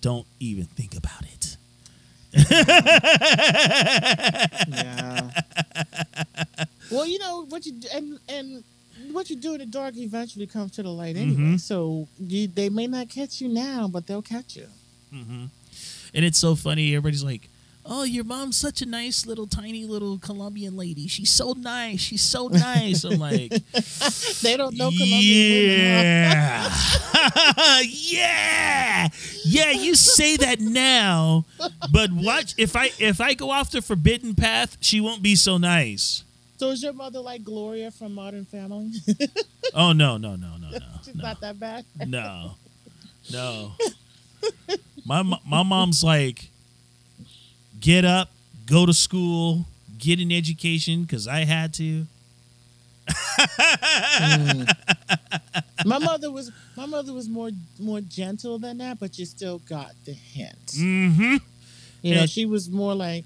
[0.00, 1.57] don't even think about it.
[4.68, 5.30] Yeah.
[6.90, 8.64] well, you know what you and and
[9.12, 11.36] what you do in the dark eventually comes to the light anyway.
[11.54, 11.60] Mhm.
[11.60, 14.66] So you, they may not catch you now, but they'll catch you.
[15.10, 15.46] hmm
[16.14, 16.94] And it's so funny.
[16.94, 17.48] Everybody's like,
[17.88, 21.08] "Oh, your mom's such a nice little tiny little Colombian lady.
[21.08, 22.00] She's so nice.
[22.00, 23.50] She's so nice." I'm like,
[24.42, 26.32] They don't know Colombian women.
[26.70, 27.80] huh?
[27.82, 29.08] yeah, yeah,
[29.44, 29.70] yeah.
[29.70, 31.44] You say that now,
[31.92, 35.56] but watch if I if I go off the forbidden path, she won't be so
[35.58, 36.24] nice.
[36.58, 38.90] So is your mother like Gloria from Modern Family?
[39.74, 41.84] Oh no, no, no, no, no, She's no, not that bad.
[42.06, 42.52] no,
[43.30, 43.72] no.
[45.04, 46.48] My my mom's like,
[47.80, 48.30] get up,
[48.66, 49.66] go to school,
[49.98, 52.06] get an education because I had to.
[55.84, 59.92] my mother was my mother was more more gentle than that, but you still got
[60.04, 60.66] the hint.
[60.66, 61.36] Mm-hmm.
[62.02, 63.24] You know, she was more like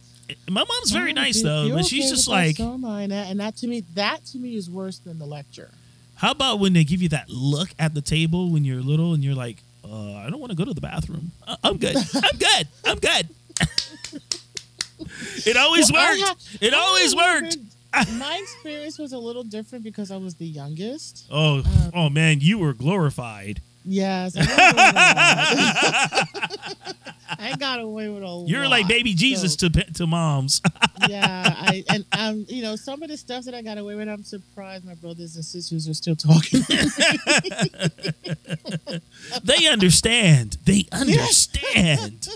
[0.49, 3.13] My mom's very "Oh, nice though, but she's okay just like, so am I," and
[3.13, 5.71] that, and that to me, that to me is worse than the lecture.
[6.17, 9.23] how about when they give you that look at the table when you're little and
[9.25, 11.33] you're like, uh, I don't want to go to the bathroom.
[11.47, 11.97] I- I'm good.
[11.97, 12.69] I'm good.
[12.85, 13.29] I'm good.
[15.47, 16.23] It always Well, worked.
[16.23, 17.57] ha- it I always worked.
[18.19, 21.27] My experience was a little different because I was the youngest.
[21.31, 23.61] Oh, Uh, oh man, you were glorified.
[23.85, 24.89] Yes, I got away
[25.99, 26.87] with a lot.
[27.39, 30.61] I got away with a You're lot, like baby Jesus so- to to moms.
[31.09, 34.09] yeah, I and um, you know, some of the stuff that I got away with,
[34.09, 36.61] I'm surprised my brothers and sisters are still talking.
[39.43, 40.59] they understand.
[40.65, 42.29] They understand.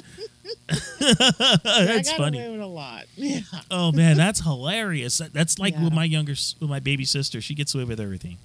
[1.00, 2.38] I got funny.
[2.38, 3.04] away with a lot.
[3.16, 5.18] Yeah, Oh man, that's hilarious.
[5.32, 5.84] That's like Yeah.
[5.84, 7.40] with my younger, with my baby sister.
[7.40, 8.36] She gets away with everything.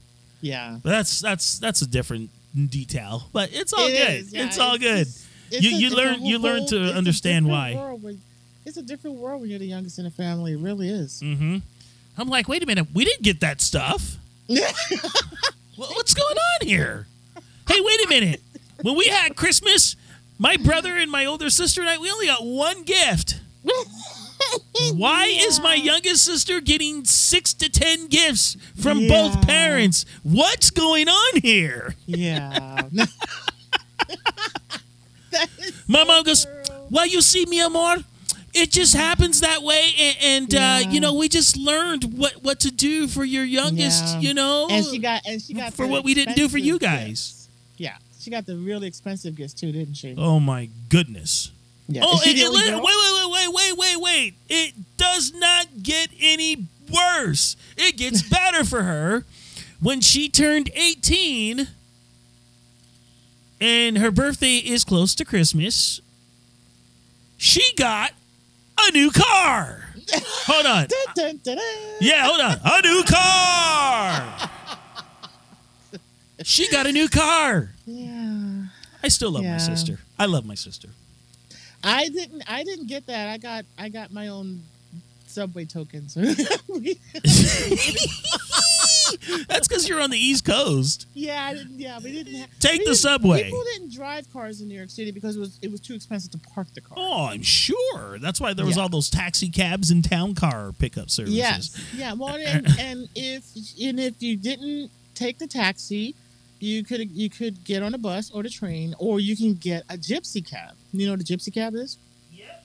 [0.41, 0.77] yeah.
[0.83, 2.29] But that's that's that's a different
[2.69, 3.23] detail.
[3.33, 4.25] But it's all It good.
[4.33, 5.05] yeah, it's all good.
[5.05, 7.73] just- it's You- a- you it's a learn- you learn to understand why.
[8.01, 8.21] when-
[8.65, 10.53] it's a different world when you're the youngest in the family.
[10.53, 11.19] It really is.
[11.19, 11.57] hmm
[12.17, 14.17] I'm like, wait a minute, we didn't get that stuff.
[14.47, 17.07] What- What's going on here?
[17.67, 18.41] Hey, wait a minute.
[18.81, 19.95] When we had Christmas,
[20.41, 23.39] my brother and my older sister and I, we only got one gift.
[24.95, 29.07] Why is my youngest sister getting six to ten gifts from Yeah.
[29.09, 30.03] both parents?
[30.23, 31.93] What's going on here?
[32.07, 32.81] Yeah.
[35.31, 36.75] That is My so mom goes, true.
[36.89, 37.97] Well, you see, mi amor,
[38.53, 42.59] it just happens that way, and, and uh, you know, we just learned what what
[42.61, 44.03] to do for your youngest.
[44.15, 44.19] Yeah.
[44.19, 46.77] You know, and she got and she got for what we didn't do for you
[46.79, 47.07] guys.
[47.07, 47.47] gifts.
[47.77, 50.15] Yeah, she got the really expensive gifts too, didn't she?
[50.17, 51.51] Oh my goodness.
[51.87, 52.03] Yeah.
[52.05, 54.33] Oh, it, it, wait, wait, wait, wait, wait, wait.
[54.47, 57.57] It does not get any worse.
[57.75, 59.25] It gets better for her.
[59.81, 61.67] When she turned 18
[63.59, 65.99] and her birthday is close to Christmas,
[67.37, 68.11] she got
[68.79, 69.89] a new car.
[70.45, 70.87] Hold on.
[70.87, 71.57] Dun, dun, dun.
[71.99, 72.59] Yeah, hold on.
[72.63, 74.49] A new car.
[76.45, 77.71] She got a new car.
[77.85, 78.63] Yeah.
[79.03, 79.99] I still love my sister.
[80.19, 80.89] I love my sister.
[81.83, 82.43] I didn't.
[82.47, 83.29] I didn't get that.
[83.29, 83.65] I got.
[83.77, 84.61] I got my own
[85.27, 86.13] subway tokens.
[89.47, 91.07] That's because you're on the East Coast.
[91.13, 91.79] yeah, I didn't.
[91.79, 92.35] Yeah, we didn't.
[92.35, 93.43] Have, Take we the didn't- subway.
[93.45, 96.31] People didn't drive cars in New York City because it was it was too expensive
[96.31, 96.97] to park the car.
[96.99, 98.19] Oh, I'm sure.
[98.19, 98.83] That's why there was Yeah.
[98.83, 101.35] all those taxi cabs and town car pickup services.
[101.35, 101.91] Yes.
[101.95, 102.13] Yeah.
[102.13, 103.43] Well, and, and if
[103.81, 106.15] and if you didn't take the taxi,
[106.61, 109.83] you could you could get on a bus or the train, or you can get
[109.89, 110.75] a gypsy cab.
[110.93, 111.97] You know what a gypsy cab is?
[112.31, 112.63] Yep,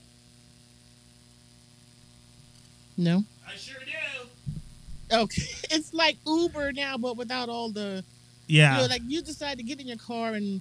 [2.97, 3.25] No.
[3.49, 5.17] I sure do.
[5.17, 5.43] Okay.
[5.71, 8.05] It's like Uber now, but without all the
[8.47, 8.77] Yeah.
[8.77, 10.61] you know, like you decide to get in your car and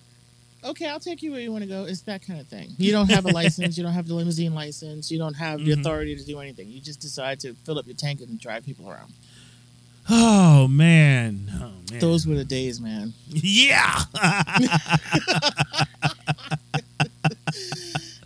[0.64, 1.86] okay, I'll take you where you want to go.
[1.86, 2.74] It's that kind of thing.
[2.78, 5.72] You don't have a license, you don't have the limousine license, you don't have the
[5.72, 5.80] Mhm.
[5.82, 6.70] authority to do anything.
[6.70, 9.14] You just decide to fill up your tank and drive people around.
[10.10, 11.50] Oh man.
[11.56, 12.00] Oh man.
[12.00, 13.14] Those were the days, man.
[13.30, 14.00] Yeah.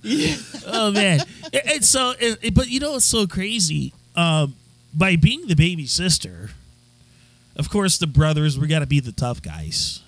[0.01, 0.35] yeah.
[0.67, 1.19] oh man.
[1.53, 2.13] It's so.
[2.19, 3.93] It, but you know, it's so crazy.
[4.15, 4.55] Um,
[4.93, 6.49] by being the baby sister,
[7.55, 10.01] of course, the brothers we got to be the tough guys.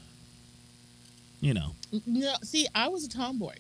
[1.40, 1.76] You know.
[2.06, 3.56] No, see, I was a tomboy.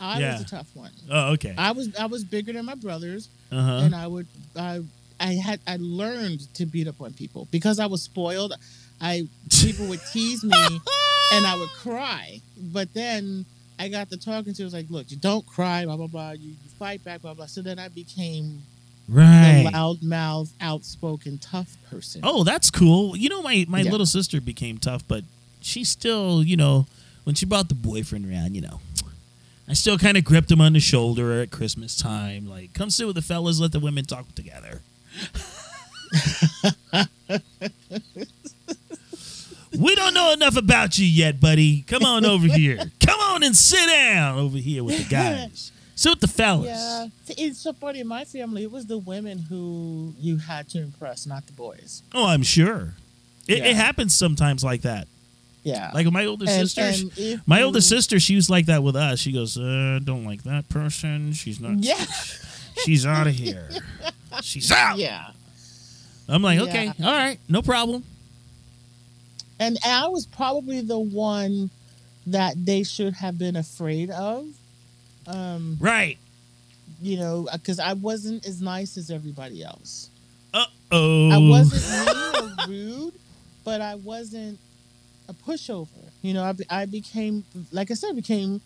[0.00, 0.32] I Yeah.
[0.32, 0.90] was a tough one.
[1.10, 1.54] Oh, okay.
[1.56, 3.72] I was I was bigger than my brothers, Uh huh.
[3.84, 4.80] and I would I
[5.20, 8.54] I had I learned to beat up on people because I was spoiled.
[9.00, 10.52] I people would tease me,
[11.32, 12.40] and I would cry.
[12.56, 13.44] But then
[13.78, 14.62] I got the talking to.
[14.62, 16.30] It was like, look, you don't cry, blah blah blah.
[16.32, 17.46] You, you fight back, blah blah.
[17.46, 18.62] So then I became
[19.08, 19.64] Right.
[19.64, 22.20] the loud mouth, outspoken, tough person.
[22.22, 23.16] Oh, that's cool.
[23.16, 23.90] You know, my my Yeah.
[23.90, 25.24] little sister became tough, but
[25.60, 26.86] she still, you know,
[27.24, 28.80] when she brought the boyfriend around, you know,
[29.68, 33.06] I still kind of gripped him on the shoulder at Christmas time, like, come sit
[33.06, 34.80] with the fellas, let the women talk together.
[39.78, 41.82] We don't know enough about you yet, buddy.
[41.82, 42.78] Come on over here.
[43.06, 45.72] Come on and sit down over here with the guys.
[45.94, 46.66] Sit with the fellas.
[46.66, 48.00] Yeah, it's so funny.
[48.00, 52.02] In my family, it was the women who you had to impress, not the boys.
[52.14, 52.94] Oh, I'm sure.
[53.46, 53.64] It, Yeah.
[53.66, 55.08] it happens sometimes like that.
[55.62, 58.82] Yeah, Like my older And- sister, and my you- older sister, she was like that
[58.82, 59.18] with us.
[59.20, 61.34] She goes, uh, "Don't like that person.
[61.34, 61.84] She's not.
[61.84, 62.02] Yeah,
[62.86, 63.68] She's out of here.
[64.42, 65.30] She's out." yeah.
[66.28, 66.64] I'm like, Yeah.
[66.66, 68.04] okay, all right, no problem.
[69.58, 71.70] And I was probably the one
[72.26, 74.46] that they should have been afraid of.
[75.26, 76.18] Um, Right.
[77.02, 80.10] you know, because I wasn't as nice as everybody else.
[80.54, 81.30] Uh oh.
[81.30, 83.14] I wasn't mean or rude,
[83.64, 84.58] but I wasn't
[85.28, 85.88] a pushover.
[86.22, 88.60] You know, I, I became, like I said, became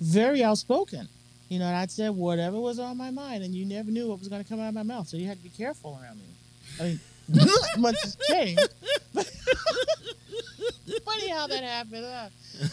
[0.00, 1.08] very outspoken.
[1.48, 4.18] You know, and I'd say whatever was on my mind, and you never knew what
[4.18, 6.18] was going to come out of my mouth, so you had to be careful around
[6.18, 6.24] me.
[6.80, 7.00] I mean,
[7.78, 8.68] much has changed.
[9.12, 9.26] But
[11.04, 12.06] funny how that happened.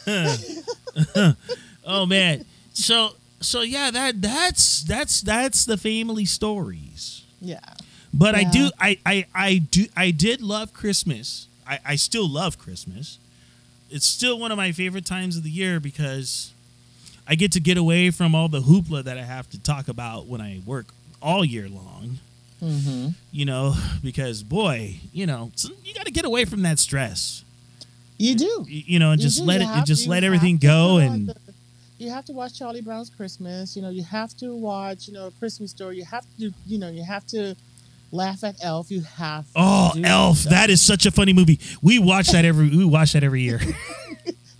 [0.05, 1.33] Huh?
[1.83, 2.45] Oh man.
[2.73, 7.23] So so yeah, that that's that's that's the family stories.
[7.41, 7.59] Yeah.
[8.13, 11.47] But I do I, I I do I did love Christmas.
[11.67, 13.17] I, I still love Christmas.
[13.89, 16.50] It's still one of my favorite times of the year because
[17.31, 20.27] I get to get away from all the hoopla that I have to talk about
[20.27, 20.87] when I work
[21.21, 22.19] all year long.
[22.61, 23.07] Mm-hmm.
[23.31, 25.49] You know, because boy, you know,
[25.85, 27.45] you got to get away from that stress.
[28.17, 28.65] You do.
[28.67, 29.45] You know, and You just do.
[29.45, 31.35] let You it, have- just let everything go, and the-
[31.99, 33.75] you have to watch Charlie Brown's Christmas.
[33.77, 35.07] You know, you have to watch.
[35.07, 35.97] You know, a Christmas Story.
[35.97, 36.51] You have to.
[36.67, 37.55] You know, you have to
[38.11, 38.91] laugh at Elf.
[38.91, 39.45] You have.
[39.45, 40.51] to oh, Elf, stuff.
[40.51, 41.59] that is such a funny movie.
[41.81, 43.61] We watch that every we watch that every year.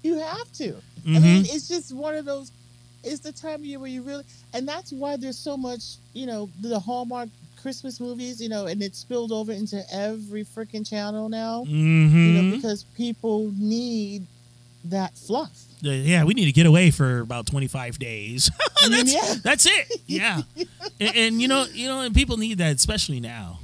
[0.03, 0.69] You have to.
[1.05, 1.21] I Mhm.
[1.21, 2.51] mean, it's just one of those.
[3.03, 5.97] It's the time of year where you really, and that's why there's so much.
[6.13, 7.29] You know, the Hallmark
[7.61, 8.41] Christmas movies.
[8.41, 11.63] You know, and it's spilled over into every freaking channel now.
[11.65, 14.25] You hmm know, because people need
[14.85, 15.51] that fluff.
[15.81, 18.49] yeah, we need to get away for about twenty five days.
[18.89, 19.35] That's, yeah.
[19.43, 20.01] that's it.
[20.07, 20.41] Yeah,
[20.99, 23.59] and, and you know, you know, and people need that, especially now.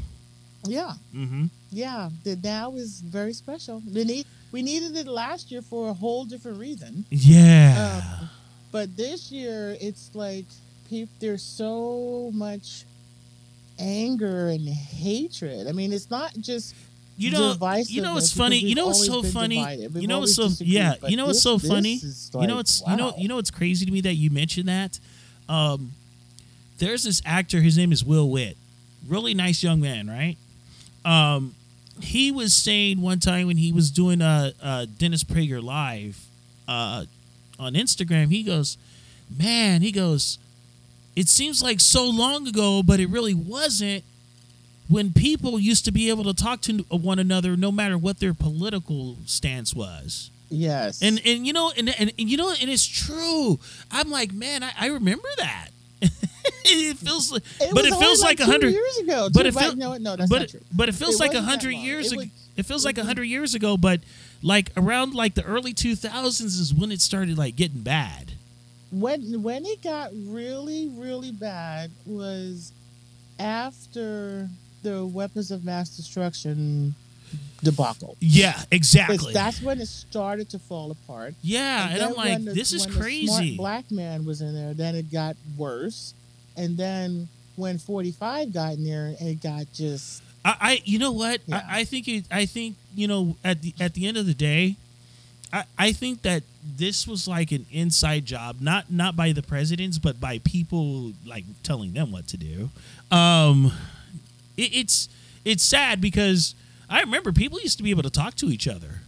[0.63, 0.93] Yeah.
[1.11, 3.81] hmm Yeah, the now is very special.
[3.91, 8.29] We need we needed it last year for a whole different reason, Yeah, Um,
[8.71, 10.45] but this year it's like
[10.89, 12.85] peop there's so much
[13.79, 15.67] anger and hatred.
[15.67, 16.75] I mean, it's not just
[17.19, 17.55] you know,
[17.87, 18.57] you know, what's funny.
[18.59, 19.57] You know what's so funny.
[19.95, 20.93] You know what's so yeah.
[21.07, 21.99] You know what's so funny.
[22.39, 24.99] you know what's you know you know what's crazy to me that you mentioned that.
[25.49, 25.93] Um,
[26.77, 27.59] there's this actor.
[27.59, 28.55] His name is Will Witt.
[29.07, 30.37] Really nice young man, right?
[31.05, 31.55] Um,
[32.01, 36.19] he was saying one time when he was doing a, a Dennis Prager live
[36.67, 37.05] uh,
[37.59, 38.29] on Instagram.
[38.31, 38.77] He goes,
[39.35, 40.37] "Man," he goes,
[41.15, 44.03] "It seems like so long ago, but it really wasn't."
[44.89, 48.33] When people used to be able to talk to one another, no matter what their
[48.33, 52.85] political stance was, Yes, and and you know and, and, and you know and it's
[52.87, 53.59] true
[53.91, 55.67] i'm like man i, I remember that
[56.63, 59.27] it feels like It but it feels like a hundred years ago.
[59.33, 59.75] but it right?
[59.75, 60.61] no, no, that's but not true.
[60.73, 63.23] but it feels It like a hundred years It ago it feels like a hundred
[63.25, 63.99] years ago but
[64.41, 68.33] like around like the early 2000s is when it started like getting bad
[68.91, 72.71] when when it got really really bad was
[73.39, 74.47] after
[74.83, 76.93] the weapons of mass destruction
[77.63, 78.15] debacle.
[78.19, 81.33] yeah exactly That's when it started to fall apart.
[81.41, 84.95] yeah and, then i'm like the- this is crazy black man was in there, then
[84.95, 86.13] it got worse,
[86.55, 91.41] and then when 45 got in there, it got just I, I you know what
[91.45, 91.61] Yeah.
[91.69, 94.33] I, I think it, I think you know at the at the end of the
[94.33, 94.77] day,
[95.51, 99.97] I, I think that this was like an inside job, not not by the presidents,
[99.97, 102.69] but by people like telling them what to do.
[103.11, 103.73] Um,
[104.55, 105.09] it, it's
[105.43, 106.55] it's sad because
[106.89, 109.01] I remember people used to be able to talk to each other.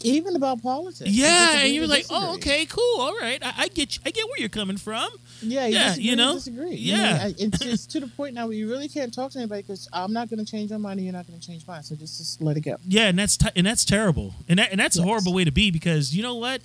[0.00, 1.10] Even about politics.
[1.10, 4.24] Yeah, and you're like, oh, okay, cool, all right, I, I get you, I get
[4.26, 5.08] where you're coming from.
[5.42, 6.34] Yeah, you Yeah, disagree you know?
[6.34, 6.74] disagree.
[6.74, 6.96] Yeah.
[6.96, 9.38] You know, I- it's just to the point now where you really can't talk to
[9.38, 11.66] anybody because I'm not going to change your mind and you're not going to change
[11.66, 11.82] mine.
[11.82, 12.76] So just just let it go.
[12.86, 15.50] Yeah, and that's t- and that's terrible, and that, and that's a horrible way to
[15.50, 16.60] be because you know what,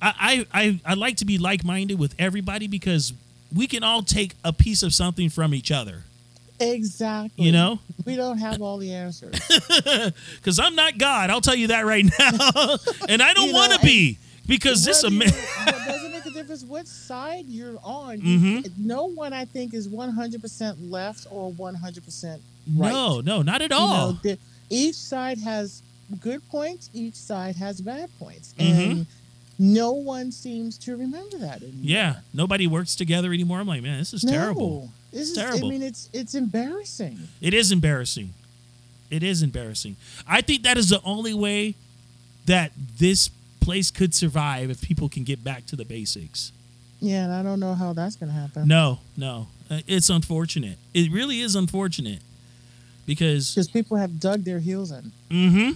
[0.00, 3.12] I I I, I like to be like minded with everybody because
[3.54, 6.04] we can all take a piece of something from each other.
[6.62, 7.44] Exactly.
[7.44, 9.32] You know, we don't have all the answers.
[10.36, 11.30] because I'm not God.
[11.30, 12.76] I'll tell you that right now,
[13.08, 15.30] and I don't You want to be because this ama- you-
[15.86, 18.20] doesn't make a difference what side you're on.
[18.20, 18.70] You- Mhm.
[18.78, 22.40] No one, I think, is 100% left or 100%
[22.76, 22.92] right.
[22.92, 24.12] no, no, not at You all.
[24.12, 24.38] know, the,
[24.70, 25.82] each side has
[26.20, 26.90] good points.
[26.92, 28.90] Each side has bad points, Mhm.
[28.90, 29.06] and
[29.58, 31.80] no one seems to remember that anymore.
[31.82, 33.60] yeah, nobody works together anymore.
[33.60, 34.90] I'm like, man, this is no, terrible.
[35.12, 35.68] This is terrible.
[35.68, 37.18] I mean, it's it's embarrassing.
[37.40, 38.32] It is embarrassing.
[39.10, 39.96] It is embarrassing.
[40.26, 41.74] I think that is the only way
[42.46, 46.50] that this place could survive if people can get back to the basics.
[47.00, 48.66] Yeah, and I don't know how that's going to happen.
[48.66, 49.48] No, no.
[49.70, 50.78] Uh, It's unfortunate.
[50.94, 52.20] It really is unfortunate
[53.06, 55.12] because Because people have dug their heels in.
[55.30, 55.70] Mm-hmm.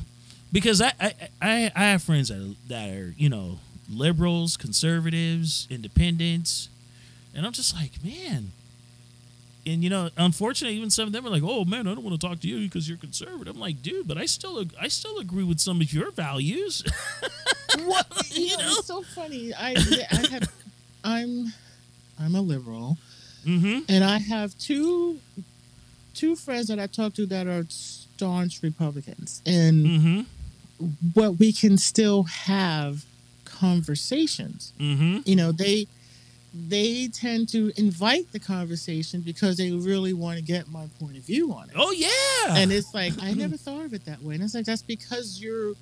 [0.53, 3.59] because I, I I I have friends that are, that are you know
[3.91, 6.69] liberals, conservatives, independents,
[7.35, 8.53] and I'm just like man.
[9.67, 12.19] And you know, unfortunately, even some of them are like, "Oh man, I don't want
[12.21, 15.19] to talk to you because you're conservative." I'm like, "Dude, but I still I still
[15.19, 16.83] agree with some of your values."
[17.85, 18.73] What you, You know, know?
[18.79, 19.53] it's so funny.
[19.53, 19.75] I
[20.11, 20.49] I have
[21.05, 21.53] I'm
[22.19, 22.97] I'm a liberal,
[23.45, 23.81] mm-hmm.
[23.89, 25.19] and I have two
[26.15, 30.87] two friends that I talk to that are staunch Republicans, and Mm-hmm.
[31.15, 33.05] but we can still have
[33.45, 34.73] conversations.
[34.81, 35.19] Mm-hmm.
[35.25, 35.87] You know, they
[36.69, 41.25] they tend to invite the conversation because they really want to get my point of
[41.25, 41.77] view on it.
[41.77, 42.57] Oh yeah.
[42.57, 44.35] And it's like I never thought of it that way.
[44.35, 45.75] And it's like that's because you're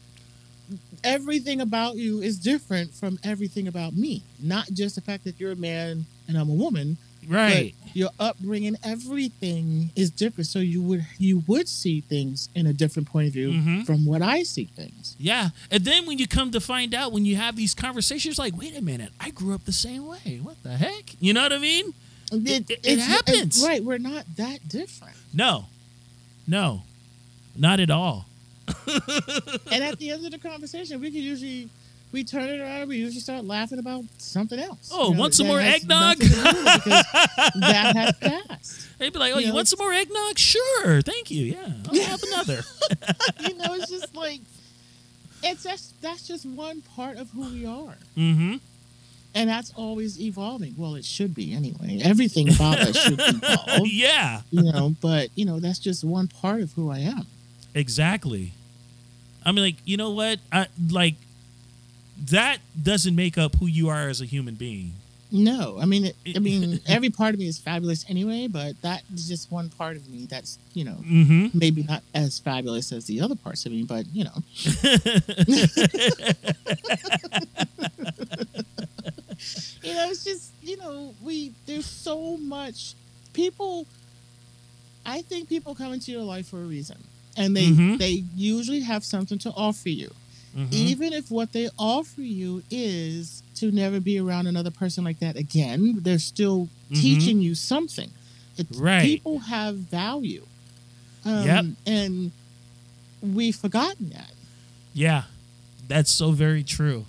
[1.02, 4.22] everything about you is different from everything about me.
[4.42, 6.96] Not just the fact that you're a man and I'm a woman,
[7.28, 7.74] right.
[7.82, 10.46] but your upbringing, everything is different.
[10.48, 13.86] So you would you would see things in a different point of view Mhm.
[13.86, 15.14] from what I see things.
[15.18, 15.50] Yeah.
[15.70, 18.76] And then when you come to find out, when you have these conversations, like, wait
[18.76, 20.40] a minute, I grew up the same way.
[20.42, 21.14] What the heck?
[21.20, 21.94] You know what I mean?
[22.32, 23.62] It- it it's- happens.
[23.62, 23.82] right?
[23.84, 25.16] We're not that different.
[25.32, 25.66] No.
[26.46, 26.82] No.
[27.56, 28.26] Not at all.
[29.70, 31.68] and at the end of the conversation, we can usually
[32.14, 32.80] we turn it around.
[32.82, 34.90] and We usually start laughing about something else.
[34.92, 36.18] Oh, You know, want some more eggnog?
[36.18, 38.12] nothing to do with it that has
[38.48, 38.98] passed.
[38.98, 40.38] They'd be like, oh, You you, know, want some more eggnog?
[40.38, 41.02] Sure.
[41.02, 41.44] Thank you.
[41.52, 41.72] Yeah.
[41.88, 42.62] I'll have another.
[43.40, 44.40] You know, it's just like
[45.42, 48.56] it's just that's just one part of who we are, mm-hmm.
[49.34, 50.74] and that's always evolving.
[50.78, 52.00] Well, it should be anyway.
[52.02, 53.86] Everything about us should evolve.
[53.88, 54.40] yeah.
[54.50, 57.26] You know, but you know that's just one part of who I am.
[57.74, 58.52] Exactly.
[59.44, 60.38] I mean, like, you know what?
[60.50, 61.16] I like
[62.30, 64.92] that doesn't make up who you are as a human being.
[65.32, 69.02] No, I mean, it, I mean, every part of me is fabulous anyway, but that
[69.12, 71.58] is just one part of me that's you know Mm-hmm.
[71.58, 74.42] maybe not as fabulous as the other parts of me, but you know.
[79.82, 82.94] you know, it's just you know we there's so much
[83.32, 83.86] people.
[85.06, 86.96] I think people come into your life for a reason,
[87.36, 87.98] and they Mhm.
[87.98, 90.10] they usually have something to offer you,
[90.56, 90.72] Mhm.
[90.72, 95.36] even if what they offer you is to never be around another person like that
[95.36, 96.00] again.
[96.02, 97.00] They're still Mhm.
[97.00, 98.10] teaching you something.
[98.56, 99.02] It, Right.
[99.02, 100.46] People have value.
[101.24, 101.64] Um, Yep.
[101.86, 102.32] And
[103.20, 104.30] we've forgotten that.
[104.92, 105.24] Yeah.
[105.88, 107.06] That's so very true.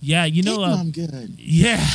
[0.00, 1.34] Yeah, you know, uh, mom good.
[1.38, 1.86] Yeah.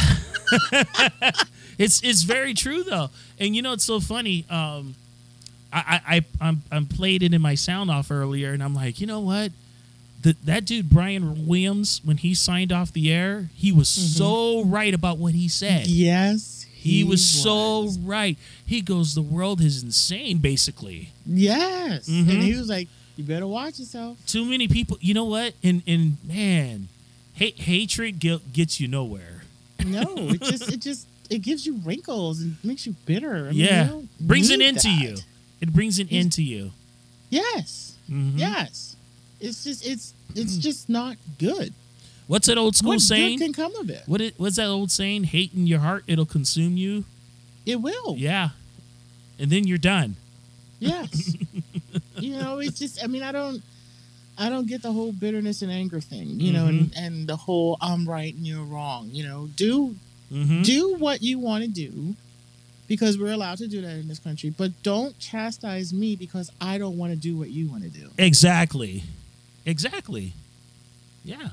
[1.77, 3.09] it's it's very true though.
[3.39, 4.45] And you know it's so funny.
[4.49, 4.95] Um
[5.79, 9.07] I I, I'm I'm played it in my sound off earlier and I'm like, you
[9.07, 9.51] know what?
[10.21, 14.91] The, that dude Brian Williams, when he signed off the air, he was so right
[14.93, 15.85] about what he said.
[15.85, 18.35] Yes, He, was, so right.
[18.65, 21.09] He goes, the world is insane, basically.
[21.27, 22.29] Yes, Mhm.
[22.29, 24.97] and he was like, "You better watch yourself." Too many people.
[24.99, 25.53] You know what?
[25.63, 26.87] And and man,
[27.33, 29.43] hate hatred guilt gets you nowhere.
[29.85, 33.47] No, it just it just it gives you wrinkles and makes you bitter.
[33.47, 35.01] I mean, yeah, brings it into that.
[35.01, 35.17] you.
[35.65, 36.71] It brings it He's- into you.
[37.31, 38.33] Yes, Mhm.
[38.37, 38.95] yes.
[39.39, 41.73] It's just it's it's just not good.
[42.27, 43.39] What's that old school what saying?
[43.39, 44.03] good can come of it?
[44.05, 45.25] what it, what's that old saying?
[45.25, 47.05] Hate in your heart, it'll consume you.
[47.65, 48.15] It will.
[48.17, 48.49] Yeah,
[49.39, 50.17] and then you're done.
[50.79, 51.35] Yes.
[52.19, 53.63] you know, it's just I mean, I don't
[54.37, 57.77] I don't get the whole bitterness and anger thing, you know, and, and the whole
[57.81, 59.09] I'm right and you're wrong.
[59.11, 59.95] You know, do
[60.29, 62.15] hmm do what you want to do
[62.87, 66.77] because we're allowed to do that in this country, but don't chastise me because I
[66.77, 68.09] don't want to do what you want to do.
[68.17, 69.03] Exactly,
[69.65, 70.33] exactly.
[71.23, 71.49] Yeah,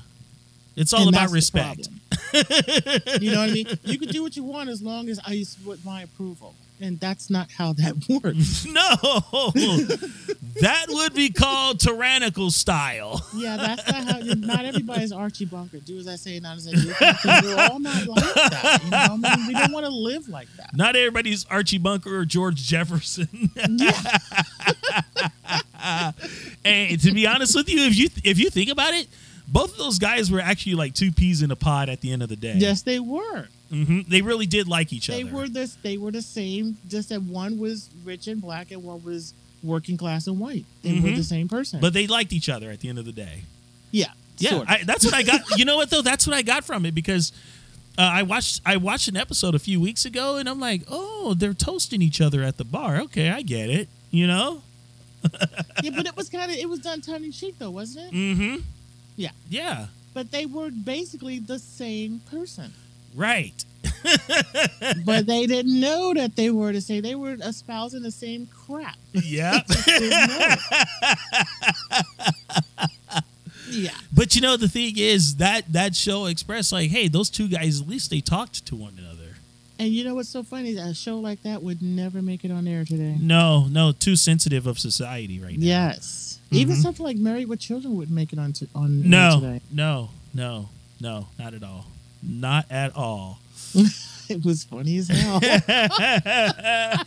[0.75, 1.89] it's all And about respect.
[2.33, 3.67] you know what I mean?
[3.83, 6.55] You can do what you want as long as I with my approval.
[6.81, 8.65] And that's not how that works.
[8.73, 9.51] No,
[10.61, 13.21] that would be called tyrannical style.
[13.35, 14.19] Yeah, that's not how.
[14.35, 15.79] Not everybody's Archie Bunker.
[15.79, 17.47] Do as I say, not as I do.
[17.47, 18.81] We're all not like that.
[18.83, 18.97] You know,
[19.29, 20.75] I mean, we don't want to live like that.
[20.75, 23.49] Not everybody's Archie Bunker or George Jefferson.
[26.65, 29.07] And to be honest with you, if you if you think about it,
[29.47, 32.23] both of those guys were actually like two peas in a pod at the end
[32.23, 32.53] of the day.
[32.57, 33.47] yes, they were.
[33.73, 35.31] Hmm They really did like each They other.
[35.33, 35.75] were this.
[35.81, 36.77] They were the same.
[36.87, 40.65] Just that one was rich and black, and one was working class and white.
[40.81, 41.15] They were Mhm.
[41.17, 41.79] the same person.
[41.81, 43.43] but they liked each other at the end of the day.
[43.91, 44.07] yeah,
[44.37, 44.69] Yeah, sort of.
[44.69, 45.41] I, that's what I got.
[45.57, 46.01] you know what though?
[46.01, 47.31] That's what I got from it because
[47.97, 51.33] uh, I watched I watched an episode a few weeks ago, and I'm like, oh,
[51.37, 52.99] they're toasting each other at the bar.
[53.01, 53.87] Okay, I get it.
[54.11, 54.61] You know.
[55.81, 58.15] yeah, but it was kind of it was done tongue in cheek though, wasn't it?
[58.15, 58.55] Mm-hmm.
[59.15, 59.31] Yeah.
[59.49, 59.87] Yeah.
[60.13, 62.73] But they were basically the same person.
[63.15, 63.63] Right.
[65.05, 68.95] but they didn't know that they were to say They were espousing the same crap.
[69.13, 69.59] Yeah.
[69.85, 70.59] Didn't know it.
[73.69, 73.91] yeah.
[74.13, 77.81] But you know the thing is that that show expressed like, hey, those two guys
[77.81, 79.35] at least they talked to one another.
[79.79, 80.75] And you know what's so funny?
[80.77, 83.15] A show like that would never make it on air today.
[83.19, 85.65] No, no, too sensitive of society right now.
[85.65, 86.39] Yes.
[86.51, 86.81] Even Mhm.
[86.81, 89.61] something like Married with Children wouldn't make it on to, on air No, today.
[89.71, 90.69] no, no,
[91.01, 91.87] no, not at all.
[92.25, 93.39] Not at all.
[94.29, 95.39] It was funny as hell.
[95.41, 97.05] that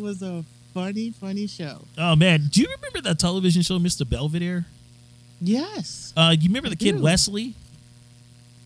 [0.00, 1.82] was a funny, funny show.
[1.96, 4.06] Oh man, do you remember that television show, Mr.
[4.08, 4.66] Belvedere?
[5.40, 7.02] Yes, Uh, you remember the kid do.
[7.02, 7.54] Wesley?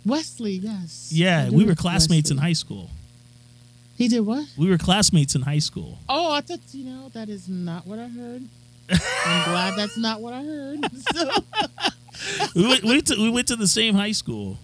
[0.07, 0.53] Wesley.
[0.53, 1.11] Yes.
[1.13, 2.89] Yeah, we were classmates in high school.
[3.99, 4.47] He did what?
[4.57, 5.99] We were classmates in high school.
[6.09, 8.43] Oh, I thought you know that is not what I heard.
[8.91, 10.81] I'm glad that's not what I heard.
[11.15, 11.31] So,
[12.57, 14.59] we, we, went to, we went to the same high school.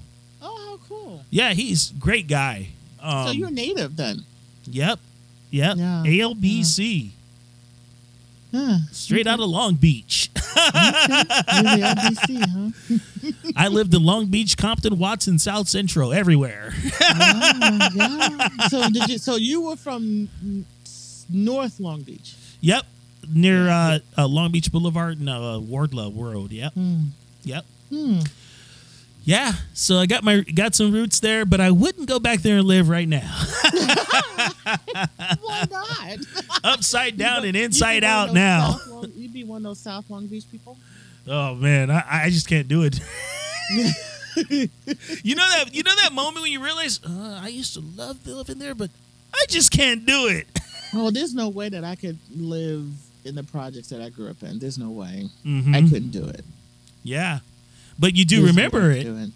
[1.29, 1.31] Oh!
[1.31, 2.68] Yeah, he's great guy.
[3.01, 4.24] Um, so you're native then?
[4.64, 4.99] Yep.
[5.51, 5.76] Yep.
[5.76, 7.11] Yeah, ALBC.
[8.53, 8.79] Huh.
[8.93, 10.31] Straight out of Long Beach.
[10.35, 12.70] LBC, huh?
[13.57, 16.72] I lived in Long Beach, Compton, Watson, South Central, everywhere.
[17.03, 18.49] Ah, yeah.
[18.68, 19.18] So did you?
[19.18, 20.64] So you were from mm,
[21.31, 22.35] North Long Beach.
[22.61, 22.85] yep.
[23.31, 26.51] Near uh, uh, Long Beach Boulevard and uh, Wardlow Road.
[26.51, 26.72] Yep.
[26.72, 27.01] Hmm.
[27.43, 27.64] Yep.
[27.91, 28.20] Hmm.
[29.29, 29.53] Yeah.
[29.74, 32.66] So I got my got some roots there, but I wouldn't go back there and
[32.66, 33.29] live right now.
[35.43, 36.18] Why not?
[36.64, 38.79] Upside down and inside out now.
[38.89, 40.79] Long- you'd be one of those South Long Beach people.
[41.26, 42.99] Oh man, I, I just can't do it.
[44.49, 48.26] you know that you know that moment when you realize uh, I used to love
[48.26, 48.89] living there, but
[49.35, 50.47] I just can't do it.
[50.95, 52.87] Oh, there's no way that I could live
[53.26, 54.59] in the projects that I grew up in.
[54.59, 55.29] There's no way.
[55.45, 55.76] Mhm.
[55.76, 56.47] I couldn't do it.
[57.03, 57.41] Yeah,
[57.99, 59.05] but you do There's remember it.
[59.05, 59.30] to.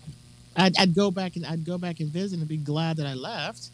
[0.57, 3.15] I'd, I'd go back and I'd go back and visit and be glad that I
[3.15, 3.71] left.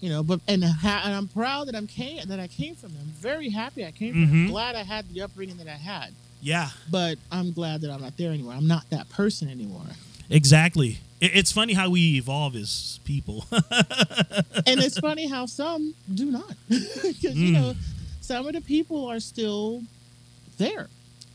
[0.00, 2.90] You know, but and, ha- and I'm proud that I'm came that I came from.
[2.92, 3.00] them.
[3.02, 4.20] I'm very happy I came from.
[4.22, 4.30] them.
[4.30, 4.44] Mhm.
[4.46, 6.12] I'm glad I had the upbringing that I had.
[6.42, 8.52] Yeah, But I'm glad that I'm not there anymore.
[8.52, 9.86] I'm not that person anymore.
[10.28, 10.98] exactly.
[11.20, 13.46] It, it's funny how we evolve as people.
[13.50, 17.52] and it's funny how some do not, because you Mm.
[17.52, 17.74] know,
[18.20, 19.82] some of the people are still
[20.58, 20.88] there.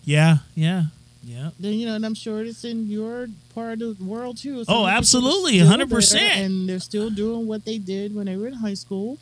[0.03, 0.83] yeah, yeah,
[1.23, 1.49] yeah.
[1.59, 4.63] Then you know, and I'm sure it's in your part of the world too.
[4.63, 6.15] Some Oh, of the people are absolutely, 100%.
[6.17, 9.17] And they're still doing what they did when they were in high school.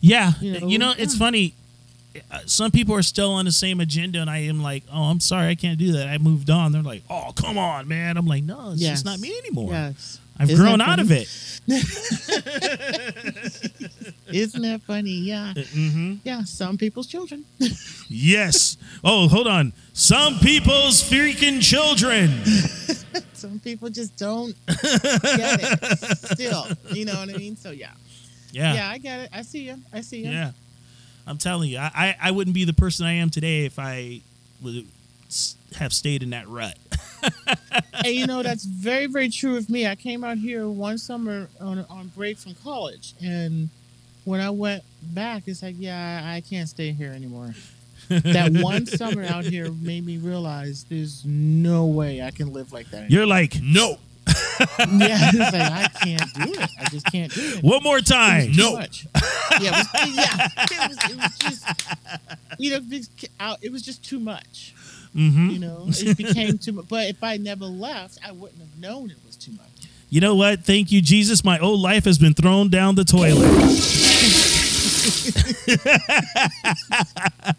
[0.00, 1.54] Yeah, You you know, know, it's funny.
[2.30, 5.20] Uh, Some people are still on the same agenda, and I am like, "Oh, I'm
[5.20, 6.08] sorry, I can't do that.
[6.08, 8.90] I moved on." They're like, "Oh, come on, man." I'm like, "No, it's Yes.
[8.94, 9.72] just not me anymore.
[9.72, 11.28] Yes, I've Isn't grown out of it."
[14.28, 15.10] Isn't that funny?
[15.10, 16.44] Yeah, hmm yeah.
[16.44, 17.44] Some people's children.
[18.08, 18.76] Yes.
[19.04, 19.72] Oh, hold on.
[19.92, 22.30] Some people's freaking children.
[23.34, 26.18] Some people just don't get it.
[26.32, 27.56] Still, you know what I mean?
[27.56, 27.90] So yeah,
[28.52, 28.74] Yeah.
[28.74, 28.88] yeah.
[28.90, 29.30] I get it.
[29.32, 29.76] I see you.
[29.92, 30.30] I see you.
[30.30, 30.52] Yeah.
[31.26, 34.20] I'm telling you, I, I, I wouldn't be the person I am today if I
[34.62, 34.86] would
[35.28, 36.76] s- have stayed in that rut.
[38.04, 41.48] and you know that's very very true of me i came out here one summer
[41.60, 43.68] on, on break from college and
[44.24, 47.54] when i went back it's like yeah i, I can't stay here anymore
[48.08, 52.88] that one summer out here made me realize there's no way i can live like
[52.90, 53.18] that anymore.
[53.18, 53.96] You're like, no.
[54.98, 58.52] yeah like i can't do it i just can't do it One more time.
[58.54, 58.74] No.
[58.74, 59.06] much.
[59.60, 60.48] Yeah, it was, yeah.
[60.58, 61.66] It was, it was just,
[62.58, 63.08] you know, because
[63.40, 64.74] out- it was just too much.
[65.12, 66.88] Hmm You know, it became too much.
[66.88, 69.66] But if I never left, I wouldn't have known it was too much.
[70.10, 70.64] You know what?
[70.64, 71.44] Thank you, Jesus.
[71.44, 73.48] My old life has been thrown down the toilet.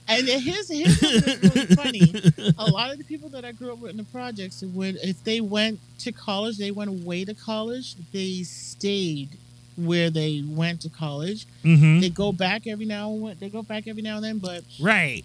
[0.07, 1.01] And here's here's
[1.43, 2.13] really funny.
[2.57, 5.23] A lot of the people that I grew up with in the projects, would if
[5.23, 7.95] they went to college, they went away to college.
[8.11, 9.29] They stayed
[9.77, 11.45] where they went to college.
[11.61, 13.37] hmm They go back every now and then.
[13.39, 15.23] They go back every now and then, but Right.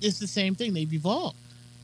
[0.00, 0.72] it's the same thing.
[0.74, 1.36] They've evolved.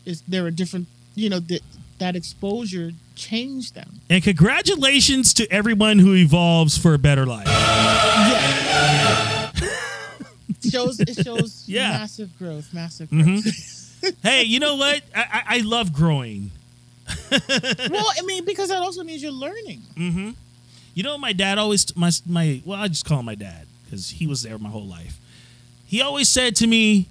[0.09, 0.87] It's there are different.
[1.15, 1.61] You know that
[1.99, 4.01] that exposure changed them.
[4.09, 7.47] And congratulations to everyone who evolves for a better life.
[7.49, 9.51] Yeah.
[10.49, 11.91] it shows it shows Yeah.
[11.91, 13.27] massive growth, massive growth.
[13.27, 14.15] Mhm.
[14.23, 15.03] hey, you know what?
[15.15, 16.51] I, I, I love growing.
[17.31, 19.81] well, I mean, because that also means you're learning.
[19.97, 20.31] hmm
[20.95, 24.11] You know, my dad always my my well, I just call him my dad because
[24.11, 25.19] he was there my whole life.
[25.87, 27.09] He always said to me,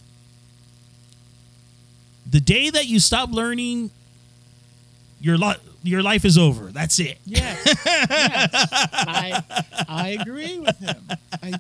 [2.30, 3.92] "The day that you stop learning,
[5.20, 5.38] your
[5.84, 6.72] your life is over.
[6.72, 7.58] That's it." Yes.
[7.86, 8.50] yes.
[8.94, 9.44] I
[9.88, 11.08] I agree with him.
[11.44, 11.54] I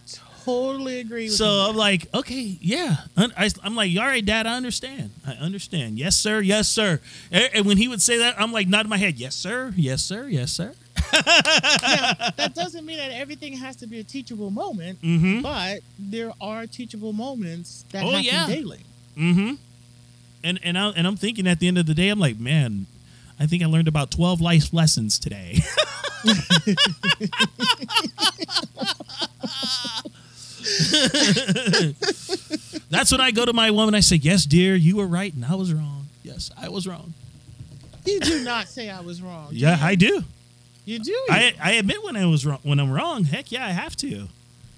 [0.46, 1.50] totally agree with So him.
[1.66, 2.98] So I'm like, okay, yeah.
[3.18, 5.12] I, am like, all right, Dad, I understand.
[5.26, 5.98] I understand.
[6.00, 6.40] Yes, sir.
[6.42, 7.00] Yes, sir.
[7.32, 9.16] And, and when he would say that, I'm like, nodding my head.
[9.16, 9.74] Yes, sir.
[9.76, 10.28] Yes, sir.
[10.28, 10.74] Yes, sir.
[11.14, 11.22] Now,
[12.38, 15.42] that doesn't mean that everything has to be a teachable moment, Mm-hmm.
[15.42, 18.48] but there are teachable moments that Oh, happen yeah.
[18.48, 18.80] daily.
[19.18, 19.54] Mm-hmm.
[20.48, 22.86] And and I and I'm thinking at the end of the day, I'm like, man,
[23.38, 25.60] I think I learned about 12 life lessons today.
[32.90, 33.94] That's when I go to my woman.
[33.94, 36.08] I say, "Yes, dear, you were right, and I was wrong.
[36.24, 37.14] Yes, I was wrong.
[38.06, 39.50] You do not say I was wrong.
[39.52, 39.86] Yeah, you?
[39.86, 40.24] I do.
[40.86, 41.26] You do.
[41.30, 42.60] I, I admit when I was wrong.
[42.64, 44.30] When I'm wrong, heck yeah, I have to.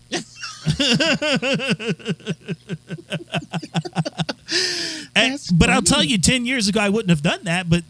[5.16, 7.70] And- but I'll tell you, ten years ago, I wouldn't have done that.
[7.70, 7.84] But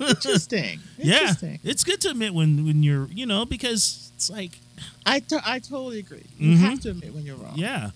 [0.00, 0.80] Interesting.
[0.98, 4.58] yeah, it's good to admit when when you're, you know, because it's like,
[5.06, 6.24] I, to- I totally agree.
[6.38, 6.60] You Mhm.
[6.60, 7.52] have to admit when you're wrong.
[7.56, 7.90] yeah,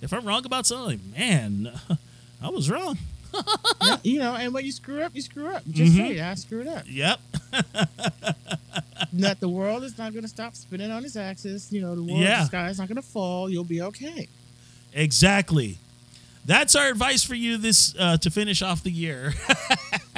[0.00, 1.72] if I'm wrong about something, man,
[2.42, 2.98] I was wrong.
[3.82, 5.62] Yeah, you know, and when you screw up, you screw up.
[5.68, 5.96] Just Mhm.
[6.08, 6.84] say, I screwed up.
[6.88, 7.20] Yep.
[9.14, 11.70] That the world is not going to stop spinning on its axis.
[11.70, 12.40] You know, the world, Yeah.
[12.40, 13.50] the sky is not going to fall.
[13.50, 14.28] You'll be okay.
[14.94, 15.78] Exactly.
[16.44, 19.34] That's our advice for you this uh, to finish off the year.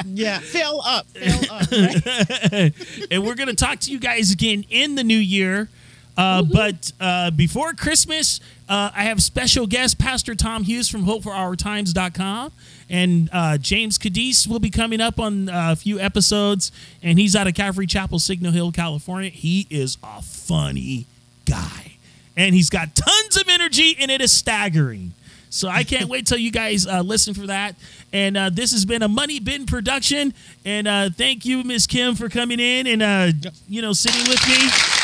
[0.06, 1.70] Yeah, fill up, fill up.
[1.70, 2.72] Right?
[3.10, 5.68] and we're going to talk to you guys again in the new year.
[6.16, 12.52] Uh, but uh, before Christmas, uh, I have special guest Pastor Tom Hughes from HopeForOurTimes.com.
[12.94, 16.70] And uh, James Cadiz will be coming up on uh, a few episodes.
[17.02, 19.30] And he's out of Calvary Chapel, Signal Hill, California.
[19.30, 21.06] He is a funny
[21.44, 21.96] guy.
[22.36, 25.12] And he's got tons of energy, and it is staggering.
[25.50, 27.74] So I can't wait till you guys uh, listen for that.
[28.12, 30.32] And uh, this has been a Money Bin production.
[30.64, 34.46] And uh, thank you, Miss Kim, for coming in and uh, you know sitting with
[34.46, 35.03] me.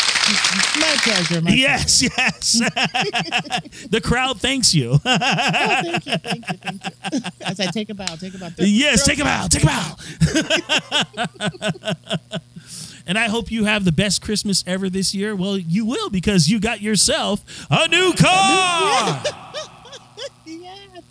[0.81, 1.41] My pleasure.
[1.41, 2.61] My Yes, yes.
[3.91, 4.99] the crowd thanks you.
[4.99, 5.21] pleasure.
[5.61, 7.21] Oh, thank you, thank you, thank you.
[7.43, 8.49] As I take a bow, take a bow.
[8.59, 9.97] yes, take a bow, take a bow.
[13.07, 15.35] and I hope you have the best Christmas ever this year.
[15.35, 19.23] Well, you will because you got yourself a new car.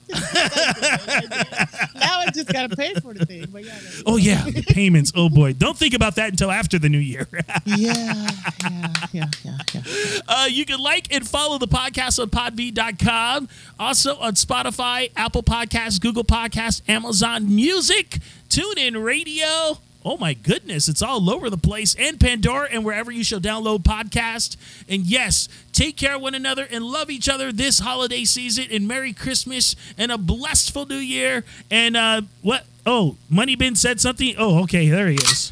[1.95, 5.12] Now I just gotta pay for the thing, but yeah, Oh yeah, the payments.
[5.16, 7.28] Oh boy, don't think about that until after the new year.
[7.66, 8.28] yeah,
[8.64, 9.82] yeah, yeah, yeah, yeah.
[10.28, 13.49] Uh, you can like and follow the podcast on podbean.com.
[13.80, 19.78] Also on Spotify, Apple Podcasts, Google Podcasts, Amazon Music, TuneIn Radio.
[20.04, 21.93] Oh my goodness, it's all over the place.
[22.00, 24.56] And Pandora and wherever you shall download podcast.
[24.88, 28.68] And yes, take care of one another and love each other this holiday season.
[28.72, 31.43] And Merry Christmas and a blessful new year.
[31.70, 32.66] And uh, what?
[32.86, 34.36] Oh, Money Bin said something.
[34.38, 35.52] Oh, okay, there he is.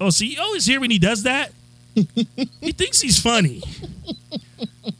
[0.00, 1.50] Oh, so you always hear when he does that?
[1.94, 3.62] he thinks he's funny.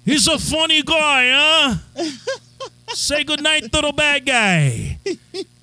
[0.04, 2.04] He's a funny guy, huh?
[2.88, 4.98] Say goodnight to the bad guy.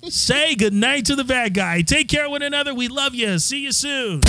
[0.08, 1.82] Say goodnight to the bad guy.
[1.82, 2.74] Take care of one another.
[2.74, 3.38] We love you.
[3.38, 4.22] See you soon.